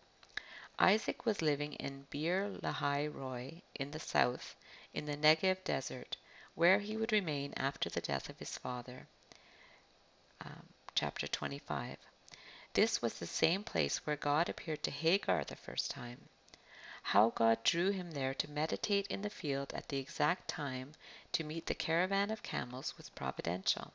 Isaac 0.78 1.24
was 1.24 1.40
living 1.40 1.72
in 1.76 2.06
Beer 2.10 2.50
Lahai 2.62 3.06
Roi 3.06 3.62
in 3.74 3.92
the 3.92 3.98
south, 3.98 4.56
in 4.92 5.06
the 5.06 5.16
Negev 5.16 5.64
desert, 5.64 6.18
where 6.54 6.80
he 6.80 6.98
would 6.98 7.12
remain 7.12 7.54
after 7.56 7.88
the 7.88 8.02
death 8.02 8.28
of 8.28 8.38
his 8.40 8.58
father. 8.58 9.06
Um, 10.42 10.73
chapter 10.94 11.26
25. 11.26 11.96
This 12.74 13.02
was 13.02 13.14
the 13.14 13.26
same 13.26 13.64
place 13.64 13.98
where 14.06 14.16
God 14.16 14.48
appeared 14.48 14.82
to 14.84 14.90
Hagar 14.90 15.44
the 15.44 15.56
first 15.56 15.90
time. 15.90 16.28
How 17.02 17.30
God 17.30 17.62
drew 17.64 17.90
him 17.90 18.12
there 18.12 18.32
to 18.34 18.50
meditate 18.50 19.08
in 19.08 19.22
the 19.22 19.28
field 19.28 19.74
at 19.74 19.88
the 19.88 19.98
exact 19.98 20.48
time 20.48 20.92
to 21.32 21.44
meet 21.44 21.66
the 21.66 21.74
caravan 21.74 22.30
of 22.30 22.42
camels 22.42 22.96
was 22.96 23.10
providential. 23.10 23.92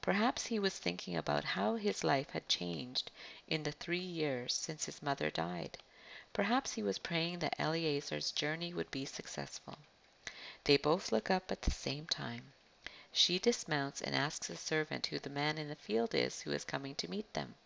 Perhaps 0.00 0.46
he 0.46 0.58
was 0.58 0.78
thinking 0.78 1.16
about 1.16 1.44
how 1.44 1.76
his 1.76 2.04
life 2.04 2.30
had 2.30 2.48
changed 2.48 3.10
in 3.46 3.62
the 3.62 3.72
three 3.72 3.98
years 3.98 4.54
since 4.54 4.84
his 4.84 5.02
mother 5.02 5.30
died. 5.30 5.78
Perhaps 6.32 6.74
he 6.74 6.82
was 6.82 6.98
praying 6.98 7.40
that 7.40 7.58
Eliezer's 7.58 8.32
journey 8.32 8.72
would 8.74 8.90
be 8.90 9.04
successful. 9.04 9.78
They 10.64 10.76
both 10.76 11.10
look 11.10 11.30
up 11.30 11.50
at 11.50 11.62
the 11.62 11.70
same 11.70 12.06
time. 12.06 12.52
She 13.20 13.40
dismounts 13.40 14.00
and 14.00 14.14
asks 14.14 14.46
the 14.46 14.56
servant 14.56 15.08
who 15.08 15.18
the 15.18 15.28
man 15.28 15.58
in 15.58 15.68
the 15.68 15.74
field 15.74 16.14
is 16.14 16.42
who 16.42 16.52
is 16.52 16.64
coming 16.64 16.94
to 16.94 17.10
meet 17.10 17.34
them. 17.34 17.56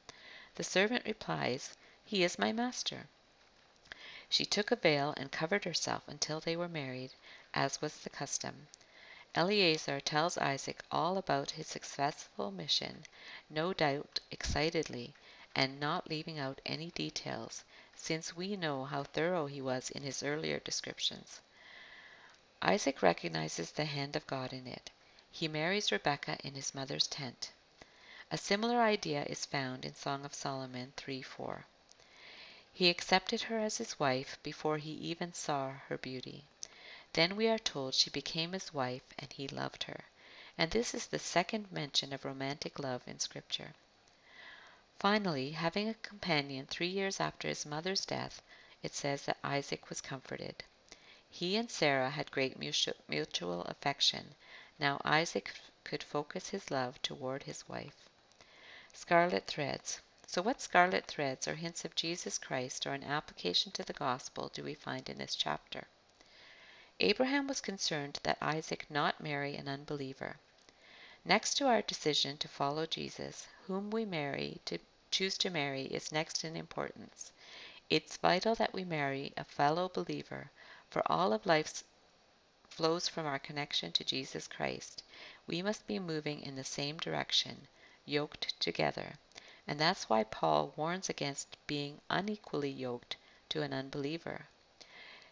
The 0.54 0.64
servant 0.64 1.04
replies, 1.04 1.76
He 2.06 2.24
is 2.24 2.38
my 2.38 2.52
master. 2.52 3.06
She 4.30 4.46
took 4.46 4.70
a 4.70 4.76
veil 4.76 5.12
and 5.18 5.30
covered 5.30 5.66
herself 5.66 6.08
until 6.08 6.40
they 6.40 6.56
were 6.56 6.70
married, 6.70 7.10
as 7.52 7.82
was 7.82 7.96
the 7.96 8.08
custom. 8.08 8.66
Eleazar 9.34 10.00
tells 10.00 10.38
Isaac 10.38 10.82
all 10.90 11.18
about 11.18 11.50
his 11.50 11.66
successful 11.66 12.50
mission, 12.50 13.04
no 13.50 13.74
doubt 13.74 14.20
excitedly, 14.30 15.12
and 15.54 15.78
not 15.78 16.08
leaving 16.08 16.38
out 16.38 16.62
any 16.64 16.92
details, 16.92 17.62
since 17.94 18.34
we 18.34 18.56
know 18.56 18.86
how 18.86 19.04
thorough 19.04 19.44
he 19.48 19.60
was 19.60 19.90
in 19.90 20.02
his 20.02 20.22
earlier 20.22 20.60
descriptions. 20.60 21.42
Isaac 22.62 23.02
recognizes 23.02 23.72
the 23.72 23.84
hand 23.84 24.16
of 24.16 24.26
God 24.26 24.54
in 24.54 24.66
it. 24.66 24.88
He 25.34 25.48
marries 25.48 25.90
Rebekah 25.90 26.36
in 26.44 26.52
his 26.56 26.74
mother's 26.74 27.06
tent. 27.06 27.52
A 28.30 28.36
similar 28.36 28.82
idea 28.82 29.24
is 29.24 29.46
found 29.46 29.86
in 29.86 29.94
Song 29.94 30.26
of 30.26 30.34
Solomon 30.34 30.92
3:4. 30.98 31.64
He 32.70 32.90
accepted 32.90 33.40
her 33.44 33.58
as 33.58 33.78
his 33.78 33.98
wife 33.98 34.36
before 34.42 34.76
he 34.76 34.90
even 34.90 35.32
saw 35.32 35.70
her 35.88 35.96
beauty. 35.96 36.44
Then 37.14 37.34
we 37.34 37.48
are 37.48 37.58
told 37.58 37.94
she 37.94 38.10
became 38.10 38.52
his 38.52 38.74
wife 38.74 39.04
and 39.18 39.32
he 39.32 39.48
loved 39.48 39.84
her. 39.84 40.04
And 40.58 40.70
this 40.70 40.92
is 40.92 41.06
the 41.06 41.18
second 41.18 41.72
mention 41.72 42.12
of 42.12 42.26
romantic 42.26 42.78
love 42.78 43.00
in 43.06 43.18
Scripture. 43.18 43.72
Finally, 44.98 45.52
having 45.52 45.88
a 45.88 45.94
companion 45.94 46.66
three 46.66 46.88
years 46.88 47.20
after 47.20 47.48
his 47.48 47.64
mother's 47.64 48.04
death, 48.04 48.42
it 48.82 48.94
says 48.94 49.22
that 49.22 49.38
Isaac 49.42 49.88
was 49.88 50.02
comforted. 50.02 50.62
He 51.30 51.56
and 51.56 51.70
Sarah 51.70 52.10
had 52.10 52.30
great 52.30 52.58
mutual 52.58 53.62
affection. 53.62 54.34
Now 54.82 55.00
Isaac 55.04 55.52
could 55.84 56.02
focus 56.02 56.48
his 56.48 56.68
love 56.68 57.00
toward 57.02 57.44
his 57.44 57.68
wife. 57.68 58.08
Scarlet 58.92 59.46
threads. 59.46 60.00
So, 60.26 60.42
what 60.42 60.60
scarlet 60.60 61.06
threads 61.06 61.46
or 61.46 61.54
hints 61.54 61.84
of 61.84 61.94
Jesus 61.94 62.36
Christ 62.36 62.84
or 62.84 62.92
an 62.92 63.04
application 63.04 63.70
to 63.72 63.84
the 63.84 63.92
gospel 63.92 64.48
do 64.48 64.64
we 64.64 64.74
find 64.74 65.08
in 65.08 65.18
this 65.18 65.36
chapter? 65.36 65.86
Abraham 66.98 67.46
was 67.46 67.60
concerned 67.60 68.18
that 68.24 68.38
Isaac 68.42 68.90
not 68.90 69.20
marry 69.20 69.54
an 69.54 69.68
unbeliever. 69.68 70.34
Next 71.24 71.54
to 71.58 71.68
our 71.68 71.82
decision 71.82 72.36
to 72.38 72.48
follow 72.48 72.84
Jesus, 72.84 73.46
whom 73.68 73.88
we 73.92 74.04
marry 74.04 74.60
to 74.64 74.80
choose 75.12 75.38
to 75.38 75.50
marry 75.50 75.84
is 75.84 76.10
next 76.10 76.42
in 76.42 76.56
importance. 76.56 77.30
It's 77.88 78.16
vital 78.16 78.56
that 78.56 78.74
we 78.74 78.82
marry 78.82 79.32
a 79.36 79.44
fellow 79.44 79.88
believer, 79.88 80.50
for 80.90 81.02
all 81.06 81.32
of 81.32 81.46
life 81.46 81.84
flows 82.72 83.06
from 83.06 83.26
our 83.26 83.38
connection 83.38 83.92
to 83.92 84.02
Jesus 84.02 84.48
Christ. 84.48 85.02
We 85.46 85.60
must 85.60 85.86
be 85.86 85.98
moving 85.98 86.40
in 86.40 86.56
the 86.56 86.64
same 86.64 86.96
direction, 86.96 87.68
yoked 88.06 88.58
together. 88.58 89.12
And 89.66 89.78
that's 89.78 90.08
why 90.08 90.24
Paul 90.24 90.72
warns 90.74 91.10
against 91.10 91.58
being 91.66 92.00
unequally 92.08 92.70
yoked 92.70 93.16
to 93.50 93.60
an 93.60 93.74
unbeliever. 93.74 94.46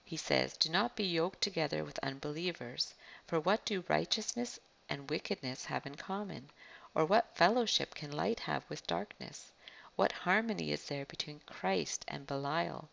He 0.04 0.18
says, 0.18 0.56
Do 0.58 0.68
not 0.68 0.96
be 0.96 1.04
yoked 1.04 1.40
together 1.40 1.82
with 1.82 1.98
unbelievers, 2.00 2.92
for 3.26 3.40
what 3.40 3.64
do 3.64 3.84
righteousness 3.88 4.60
and 4.90 5.08
wickedness 5.08 5.64
have 5.64 5.86
in 5.86 5.94
common? 5.94 6.50
Or 6.94 7.06
what 7.06 7.34
fellowship 7.34 7.94
can 7.94 8.12
light 8.12 8.40
have 8.40 8.68
with 8.68 8.86
darkness? 8.86 9.50
What 9.96 10.12
harmony 10.12 10.72
is 10.72 10.84
there 10.86 11.06
between 11.06 11.40
Christ 11.46 12.04
and 12.06 12.26
Belial? 12.26 12.90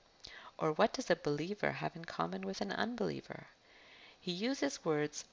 Or 0.57 0.71
what 0.71 0.93
does 0.93 1.09
a 1.09 1.17
believer 1.17 1.73
have 1.73 1.97
in 1.97 2.05
common 2.05 2.43
with 2.43 2.61
an 2.61 2.71
unbeliever? 2.71 3.47
He 4.27 4.33
uses 4.33 4.83
words 4.83 5.23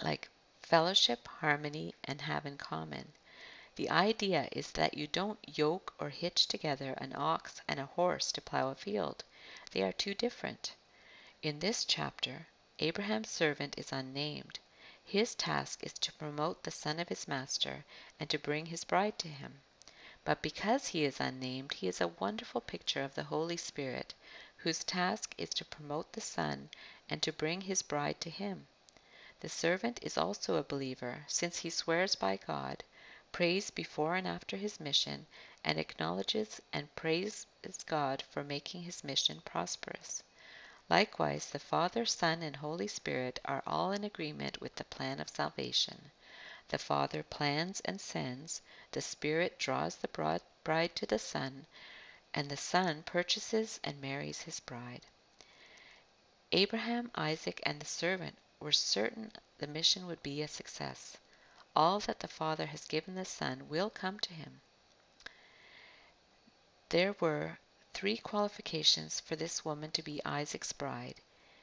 like 0.00 0.30
fellowship, 0.62 1.28
harmony, 1.28 1.94
and 2.04 2.22
have 2.22 2.46
in 2.46 2.56
common. 2.56 3.12
The 3.76 3.90
idea 3.90 4.48
is 4.50 4.72
that 4.72 4.96
you 4.96 5.06
don't 5.06 5.38
yoke 5.46 5.92
or 5.98 6.08
hitch 6.08 6.46
together 6.46 6.94
an 6.94 7.12
ox 7.14 7.60
and 7.68 7.78
a 7.78 7.84
horse 7.84 8.32
to 8.32 8.40
plow 8.40 8.70
a 8.70 8.74
field. 8.74 9.24
They 9.72 9.82
are 9.82 9.92
too 9.92 10.14
different. 10.14 10.72
In 11.42 11.58
this 11.58 11.84
chapter, 11.84 12.46
Abraham's 12.78 13.28
servant 13.28 13.76
is 13.76 13.92
unnamed. 13.92 14.58
His 15.04 15.34
task 15.34 15.84
is 15.84 15.92
to 15.98 16.12
promote 16.14 16.62
the 16.62 16.70
son 16.70 16.98
of 16.98 17.10
his 17.10 17.28
master 17.28 17.84
and 18.18 18.30
to 18.30 18.38
bring 18.38 18.64
his 18.64 18.84
bride 18.84 19.18
to 19.18 19.28
him. 19.28 19.60
But 20.24 20.40
because 20.40 20.86
he 20.86 21.04
is 21.04 21.20
unnamed, 21.20 21.74
he 21.74 21.88
is 21.88 22.00
a 22.00 22.08
wonderful 22.08 22.62
picture 22.62 23.02
of 23.02 23.14
the 23.14 23.24
Holy 23.24 23.58
Spirit, 23.58 24.14
whose 24.56 24.82
task 24.82 25.34
is 25.36 25.50
to 25.50 25.64
promote 25.66 26.14
the 26.14 26.22
Son 26.22 26.70
and 27.08 27.22
to 27.22 27.32
bring 27.32 27.62
his 27.62 27.82
bride 27.82 28.20
to 28.20 28.30
him. 28.30 28.66
The 29.40 29.48
servant 29.48 29.98
is 30.02 30.18
also 30.18 30.56
a 30.56 30.62
believer, 30.62 31.24
since 31.26 31.58
he 31.58 31.70
swears 31.70 32.14
by 32.14 32.36
God 32.36 32.84
prays 33.30 33.68
before 33.70 34.16
and 34.16 34.26
after 34.26 34.56
his 34.56 34.80
mission, 34.80 35.26
and 35.62 35.78
acknowledges 35.78 36.62
and 36.72 36.94
praises 36.96 37.46
God 37.86 38.22
for 38.30 38.42
making 38.42 38.82
his 38.82 39.04
mission 39.04 39.42
prosperous. 39.44 40.22
Likewise, 40.88 41.50
the 41.50 41.58
Father, 41.58 42.06
Son, 42.06 42.42
and 42.42 42.56
Holy 42.56 42.88
Spirit 42.88 43.38
are 43.44 43.62
all 43.66 43.92
in 43.92 44.02
agreement 44.02 44.60
with 44.62 44.74
the 44.76 44.84
plan 44.84 45.20
of 45.20 45.28
salvation. 45.28 46.10
The 46.68 46.78
Father 46.78 47.22
plans 47.22 47.80
and 47.84 48.00
sends, 48.00 48.62
the 48.92 49.02
Spirit 49.02 49.58
draws 49.58 49.96
the 49.96 50.40
bride 50.64 50.96
to 50.96 51.06
the 51.06 51.18
Son, 51.18 51.66
and 52.32 52.48
the 52.48 52.56
Son 52.56 53.02
purchases 53.02 53.78
and 53.84 54.00
marries 54.00 54.42
his 54.42 54.60
bride. 54.60 55.02
Abraham, 56.52 57.10
Isaac, 57.14 57.60
and 57.64 57.80
the 57.80 57.86
servant 57.86 58.38
were 58.58 58.72
certain 58.72 59.32
the 59.58 59.66
mission 59.66 60.06
would 60.06 60.22
be 60.22 60.40
a 60.40 60.48
success 60.48 61.18
all 61.76 62.00
that 62.00 62.18
the 62.18 62.26
Father 62.26 62.66
has 62.66 62.86
given 62.86 63.14
the 63.14 63.24
Son 63.24 63.68
will 63.68 63.88
come 63.88 64.18
to 64.18 64.34
him. 64.34 64.60
There 66.88 67.14
were 67.20 67.58
three 67.94 68.16
qualifications 68.16 69.20
for 69.20 69.36
this 69.36 69.64
woman 69.64 69.92
to 69.92 70.02
be 70.02 70.20
Isaac's 70.24 70.72
bride. 70.72 71.20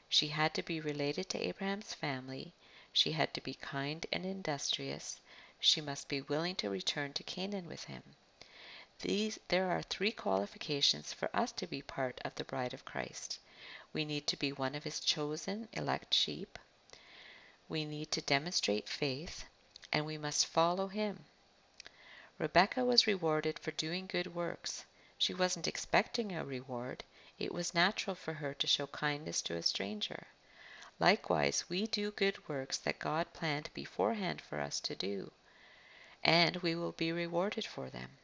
She 0.08 0.30
had 0.30 0.54
to 0.54 0.64
be 0.64 0.80
related 0.80 1.28
to 1.30 1.46
Abraham's 1.46 1.94
family, 1.94 2.54
she 2.94 3.12
had 3.12 3.34
to 3.34 3.42
be 3.42 3.56
kind 3.56 4.06
and 4.14 4.26
industrious, 4.26 5.20
she 5.60 5.82
must 5.82 6.08
be 6.08 6.22
willing 6.22 6.56
to 6.58 6.70
return 6.70 7.12
to 7.14 7.24
Canaan 7.24 7.68
with 7.68 7.84
him. 7.86 8.04
These, 9.00 9.38
there 9.50 9.70
are 9.70 9.82
three 9.82 10.12
qualifications 10.14 11.12
for 11.12 11.30
us 11.36 11.52
to 11.54 11.68
be 11.68 11.82
part 11.82 12.22
of 12.24 12.36
the 12.36 12.46
bride 12.46 12.74
of 12.74 12.86
Christ. 12.86 13.40
We 13.96 14.04
need 14.04 14.28
to 14.28 14.36
be 14.36 14.52
one 14.52 14.76
of 14.76 14.84
his 14.84 15.00
chosen, 15.00 15.70
elect 15.72 16.14
sheep. 16.14 16.60
We 17.70 17.86
need 17.86 18.12
to 18.12 18.22
demonstrate 18.22 18.90
faith 18.90 19.46
and 19.90 20.06
we 20.06 20.18
must 20.18 20.48
follow 20.48 20.90
him. 20.90 21.24
Rebekah 22.38 22.84
was 22.84 23.08
rewarded 23.08 23.58
for 23.58 23.72
doing 23.72 24.06
good 24.06 24.36
works. 24.36 24.84
She 25.18 25.34
wasn't 25.34 25.66
expecting 25.66 26.34
a 26.34 26.44
reward. 26.44 27.06
It 27.40 27.54
was 27.54 27.74
natural 27.74 28.18
for 28.18 28.34
her 28.34 28.54
to 28.56 28.68
show 28.68 28.86
kindness 28.88 29.42
to 29.44 29.56
a 29.56 29.64
stranger. 29.64 30.28
Likewise, 31.00 31.64
we 31.70 31.88
do 31.88 32.12
good 32.12 32.50
works 32.50 32.78
that 32.80 33.00
God 33.00 33.32
planned 33.32 33.70
beforehand 33.74 34.42
for 34.42 34.60
us 34.60 34.82
to 34.82 34.96
do, 34.98 35.32
and 36.22 36.58
we 36.58 36.76
will 36.76 36.92
be 36.92 37.14
rewarded 37.14 37.66
for 37.66 37.90
them. 37.90 38.18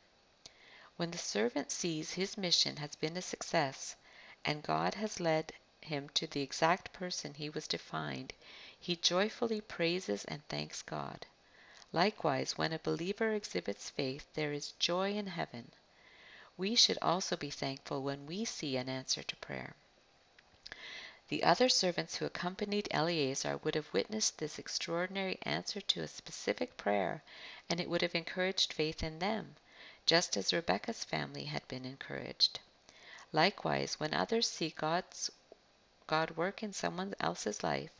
When 0.98 1.12
the 1.12 1.18
servant 1.18 1.72
sees 1.72 2.12
his 2.12 2.38
mission 2.38 2.76
has 2.76 2.98
been 2.98 3.16
a 3.16 3.22
success, 3.22 3.96
and 4.44 4.64
God 4.64 4.96
has 4.96 5.20
led 5.20 5.54
him 5.82 6.10
to 6.10 6.28
the 6.28 6.42
exact 6.42 6.94
person 6.94 7.34
he 7.34 7.50
was 7.50 7.68
to 7.68 7.78
find, 7.78 8.34
he 8.80 8.96
joyfully 8.96 9.62
praises 9.62 10.26
and 10.26 10.48
thanks 10.48 10.82
God. 10.82 11.26
Likewise, 11.94 12.58
when 12.58 12.74
a 12.74 12.80
believer 12.80 13.34
exhibits 13.34 13.90
faith, 13.90 14.26
there 14.34 14.54
is 14.54 14.72
joy 14.74 15.14
in 15.14 15.28
heaven. 15.28 15.72
We 16.58 16.76
should 16.76 16.98
also 17.02 17.36
be 17.36 17.50
thankful 17.50 18.02
when 18.02 18.26
we 18.26 18.46
see 18.46 18.78
an 18.78 18.90
answer 18.90 19.24
to 19.24 19.36
prayer. 19.38 19.76
The 21.28 21.44
other 21.44 21.70
servants 21.70 22.18
who 22.18 22.26
accompanied 22.26 22.88
Eleazar 22.92 23.58
would 23.58 23.76
have 23.76 23.94
witnessed 23.94 24.38
this 24.38 24.60
extraordinary 24.60 25.40
answer 25.44 25.80
to 25.80 26.02
a 26.02 26.08
specific 26.08 26.76
prayer, 26.78 27.24
and 27.70 27.80
it 27.80 27.90
would 27.90 28.02
have 28.02 28.16
encouraged 28.16 28.74
faith 28.74 29.02
in 29.02 29.20
them, 29.20 29.56
just 30.06 30.36
as 30.36 30.52
Rebekah's 30.52 31.04
family 31.04 31.46
had 31.46 31.68
been 31.68 31.86
encouraged. 31.86 32.60
Likewise, 33.34 34.00
when 34.00 34.14
others 34.14 34.48
see 34.48 34.72
God's 34.72 35.32
God 36.06 36.32
work 36.32 36.62
in 36.62 36.74
someone 36.74 37.16
else's 37.20 37.64
life, 37.64 37.92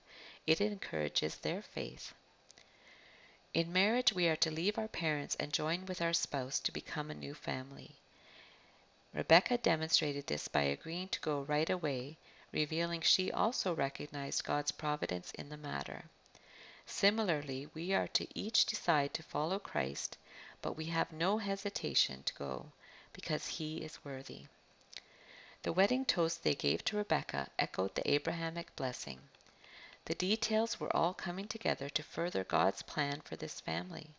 it 0.46 0.60
encourages 0.60 1.38
their 1.38 1.62
faith. 1.62 2.14
In 3.54 3.72
marriage 3.72 4.12
we 4.12 4.28
are 4.28 4.36
to 4.38 4.52
leave 4.52 4.78
our 4.78 4.88
parents 4.88 5.36
and 5.40 5.54
join 5.54 5.86
with 5.86 6.02
our 6.02 6.12
spouse 6.12 6.60
to 6.60 6.72
become 6.72 7.10
a 7.10 7.14
new 7.14 7.34
family. 7.34 7.96
Rebekah 9.14 9.60
demonstrated 9.60 10.28
this 10.28 10.48
by 10.48 10.64
agreeing 10.64 11.08
to 11.10 11.20
go 11.20 11.42
right 11.42 11.70
away, 11.70 12.18
revealing 12.52 13.02
she 13.02 13.32
also 13.32 13.74
recognized 13.74 14.44
God's 14.44 14.72
providence 14.72 15.32
in 15.32 15.50
the 15.50 15.58
matter. 15.58 16.06
Similarly, 16.86 17.70
we 17.74 17.94
are 17.94 18.08
to 18.10 18.28
each 18.38 18.66
decide 18.66 19.14
to 19.14 19.24
follow 19.24 19.60
Christ, 19.60 20.18
but 20.62 20.78
we 20.78 20.86
have 20.86 21.12
no 21.12 21.38
hesitation 21.38 22.24
to 22.24 22.34
go 22.34 22.72
because 23.14 23.48
he 23.48 23.78
is 23.78 24.04
worthy. 24.04 24.48
The 25.64 25.74
wedding 25.74 26.06
toast 26.06 26.42
they 26.42 26.56
gave 26.56 26.84
to 26.86 26.98
Rebekah 26.98 27.48
echoed 27.60 27.94
the 27.94 28.12
Abrahamic 28.12 28.76
blessing. 28.76 29.20
The 30.06 30.16
details 30.16 30.80
were 30.80 30.96
all 30.96 31.14
coming 31.14 31.48
together 31.48 31.88
to 31.88 32.02
further 32.02 32.44
God's 32.44 32.82
plan 32.82 33.22
for 33.22 33.36
this 33.36 33.60
family. 33.62 34.16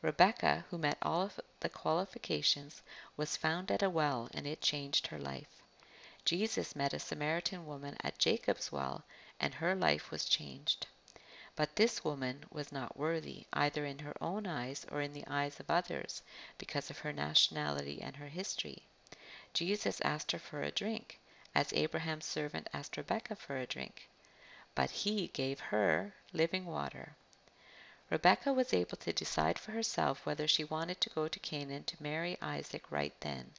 Rebekah, 0.00 0.64
who 0.70 0.78
met 0.78 0.98
all 1.00 1.30
the 1.60 1.68
qualifications, 1.68 2.82
was 3.16 3.36
found 3.36 3.70
at 3.70 3.84
a 3.84 3.88
well, 3.88 4.28
and 4.34 4.44
it 4.44 4.60
changed 4.60 5.06
her 5.06 5.20
life. 5.20 5.62
Jesus 6.24 6.74
met 6.74 6.92
a 6.92 6.98
Samaritan 6.98 7.64
woman 7.64 7.96
at 8.00 8.18
Jacob's 8.18 8.72
well, 8.72 9.04
and 9.38 9.54
her 9.54 9.76
life 9.76 10.10
was 10.10 10.24
changed. 10.24 10.88
But 11.54 11.76
this 11.76 12.02
woman 12.02 12.44
was 12.50 12.72
not 12.72 12.96
worthy, 12.96 13.46
either 13.52 13.84
in 13.84 14.00
her 14.00 14.16
own 14.20 14.48
eyes 14.48 14.84
or 14.90 15.00
in 15.00 15.12
the 15.12 15.28
eyes 15.28 15.60
of 15.60 15.70
others, 15.70 16.22
because 16.58 16.90
of 16.90 16.98
her 16.98 17.12
nationality 17.12 18.02
and 18.02 18.16
her 18.16 18.26
history. 18.26 18.82
Jesus 19.54 20.00
asked 20.00 20.32
her 20.32 20.38
for 20.38 20.62
a 20.62 20.70
drink, 20.70 21.18
as 21.54 21.72
Abraham's 21.72 22.24
servant 22.24 22.68
asked 22.72 22.96
Rebekah 22.96 23.36
for 23.36 23.56
a 23.56 23.66
drink. 23.66 24.08
But 24.74 24.90
he 24.90 25.28
gave 25.28 25.60
her 25.60 26.14
living 26.32 26.64
water. 26.64 27.16
Rebekah 28.08 28.52
was 28.52 28.72
able 28.72 28.96
to 28.96 29.12
decide 29.12 29.58
for 29.58 29.72
herself 29.72 30.24
whether 30.24 30.48
she 30.48 30.64
wanted 30.64 31.00
to 31.00 31.10
go 31.10 31.28
to 31.28 31.38
Canaan 31.38 31.84
to 31.84 32.02
marry 32.02 32.36
Isaac 32.40 32.90
right 32.90 33.14
then. 33.20 33.52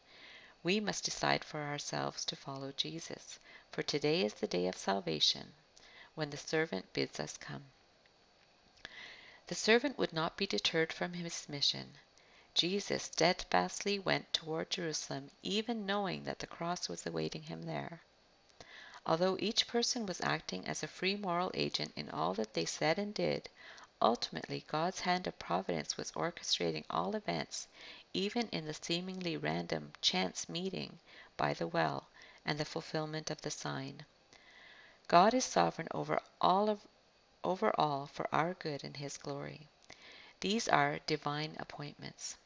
We 0.63 0.79
must 0.79 1.03
decide 1.03 1.43
for 1.43 1.61
ourselves 1.61 2.23
to 2.25 2.35
follow 2.35 2.71
Jesus, 2.71 3.39
for 3.71 3.83
today 3.83 4.23
is 4.23 4.35
the 4.35 4.47
day 4.47 4.67
of 4.67 4.77
salvation, 4.77 5.53
when 6.15 6.29
the 6.29 6.37
servant 6.37 6.91
bids 6.93 7.19
us 7.19 7.37
come. 7.37 7.65
The 9.47 9.55
servant 9.55 9.97
would 9.97 10.13
not 10.13 10.37
be 10.37 10.47
deterred 10.47 10.93
from 10.93 11.13
his 11.13 11.49
mission. 11.49 11.97
Jesus 12.55 13.03
steadfastly 13.03 13.97
went 13.97 14.31
toward 14.31 14.69
Jerusalem, 14.69 15.31
even 15.41 15.87
knowing 15.87 16.23
that 16.25 16.37
the 16.37 16.47
cross 16.47 16.87
was 16.87 17.05
awaiting 17.05 17.41
him 17.41 17.63
there. 17.63 18.01
Although 19.05 19.37
each 19.39 19.67
person 19.67 20.05
was 20.05 20.21
acting 20.21 20.65
as 20.67 20.83
a 20.83 20.87
free 20.87 21.15
moral 21.15 21.51
agent 21.55 21.91
in 21.95 22.09
all 22.11 22.33
that 22.35 22.53
they 22.53 22.65
said 22.65 22.99
and 22.99 23.13
did, 23.13 23.49
ultimately 24.01 24.63
God's 24.67 24.99
hand 24.99 25.25
of 25.25 25.39
providence 25.39 25.97
was 25.97 26.11
orchestrating 26.11 26.85
all 26.89 27.15
events, 27.15 27.67
even 28.13 28.47
in 28.49 28.65
the 28.65 28.73
seemingly 28.73 29.35
random 29.35 29.91
chance 29.99 30.47
meeting 30.47 30.99
by 31.35 31.53
the 31.53 31.67
well 31.67 32.07
and 32.45 32.59
the 32.59 32.65
fulfillment 32.65 33.31
of 33.31 33.41
the 33.41 33.51
sign. 33.51 34.05
God 35.07 35.33
is 35.33 35.43
sovereign 35.43 35.87
over 35.91 36.21
all 36.39 36.69
of, 36.69 36.81
over 37.43 37.77
all 37.79 38.05
for 38.05 38.27
our 38.31 38.53
good 38.53 38.83
and 38.83 38.95
his 38.95 39.17
glory. 39.17 39.67
These 40.39 40.69
are 40.69 40.99
divine 41.07 41.57
appointments. 41.59 42.37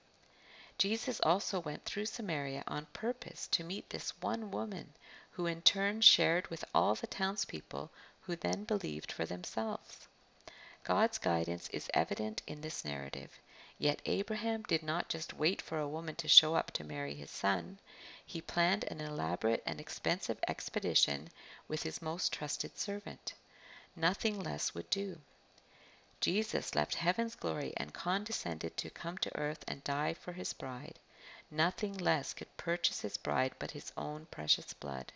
Jesus 0.79 1.19
also 1.21 1.59
went 1.59 1.85
through 1.85 2.05
Samaria 2.05 2.63
on 2.67 2.85
purpose 2.93 3.47
to 3.47 3.63
meet 3.63 3.89
this 3.89 4.11
one 4.21 4.51
woman, 4.51 4.93
who 5.31 5.47
in 5.47 5.63
turn 5.63 6.01
shared 6.01 6.47
with 6.49 6.63
all 6.71 6.93
the 6.93 7.07
townspeople 7.07 7.89
who 8.21 8.35
then 8.35 8.63
believed 8.63 9.11
for 9.11 9.25
themselves. 9.25 10.07
God's 10.83 11.17
guidance 11.17 11.67
is 11.69 11.89
evident 11.95 12.43
in 12.45 12.61
this 12.61 12.85
narrative. 12.85 13.39
Yet 13.79 14.03
Abraham 14.05 14.61
did 14.63 14.83
not 14.83 15.09
just 15.09 15.33
wait 15.33 15.63
for 15.63 15.79
a 15.79 15.87
woman 15.87 16.15
to 16.17 16.27
show 16.27 16.53
up 16.53 16.69
to 16.73 16.83
marry 16.83 17.15
his 17.15 17.31
son. 17.31 17.79
He 18.23 18.39
planned 18.39 18.83
an 18.83 19.01
elaborate 19.01 19.63
and 19.65 19.81
expensive 19.81 20.37
expedition 20.47 21.29
with 21.67 21.81
his 21.81 22.03
most 22.03 22.31
trusted 22.31 22.77
servant. 22.77 23.33
Nothing 23.95 24.39
less 24.39 24.75
would 24.75 24.91
do. 24.91 25.21
Jesus 26.19 26.73
left 26.73 26.95
heaven's 26.95 27.35
glory 27.35 27.73
and 27.77 27.93
condescended 27.93 28.75
to 28.77 28.89
come 28.89 29.17
to 29.19 29.37
earth 29.37 29.63
and 29.67 29.83
die 29.83 30.15
for 30.15 30.33
his 30.33 30.51
bride. 30.51 30.97
Nothing 31.51 31.95
less 31.97 32.33
could 32.33 32.57
purchase 32.57 33.01
his 33.01 33.17
bride 33.17 33.53
but 33.59 33.71
his 33.71 33.93
own 33.95 34.25
precious 34.31 34.73
blood. 34.73 35.13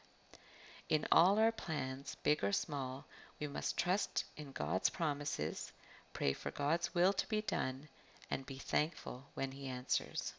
In 0.90 1.08
all 1.12 1.40
our 1.40 1.52
plans, 1.52 2.16
big 2.22 2.44
or 2.44 2.52
small, 2.52 3.06
we 3.40 3.48
must 3.48 3.78
trust 3.78 4.26
in 4.38 4.52
God's 4.52 4.90
promises, 4.90 5.72
pray 6.14 6.34
for 6.34 6.52
God's 6.52 6.94
will 6.94 7.14
to 7.14 7.28
be 7.28 7.42
done, 7.42 7.90
and 8.30 8.46
be 8.46 8.60
thankful 8.60 9.26
when 9.34 9.52
He 9.52 9.68
answers. 9.68 10.34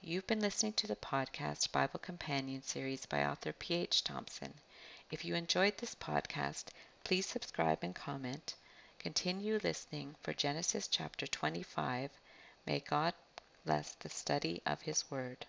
You've 0.00 0.26
been 0.26 0.40
listening 0.40 0.72
to 0.74 0.86
the 0.86 0.96
podcast 0.96 1.72
Bible 1.72 1.98
Companion 1.98 2.62
series 2.62 3.06
by 3.06 3.24
author 3.24 3.52
P.H. 3.52 4.04
Thompson. 4.04 4.54
If 5.10 5.24
you 5.24 5.34
enjoyed 5.34 5.78
this 5.78 5.94
podcast, 5.94 6.66
please 7.04 7.26
subscribe 7.26 7.80
and 7.82 7.94
comment. 7.94 8.54
Continue 8.98 9.58
listening 9.62 10.16
for 10.22 10.32
Genesis 10.32 10.88
chapter 10.88 11.26
25. 11.26 12.10
May 12.66 12.80
God 12.80 13.14
bless 13.64 13.94
the 13.94 14.08
study 14.08 14.62
of 14.66 14.82
His 14.82 15.10
Word. 15.10 15.46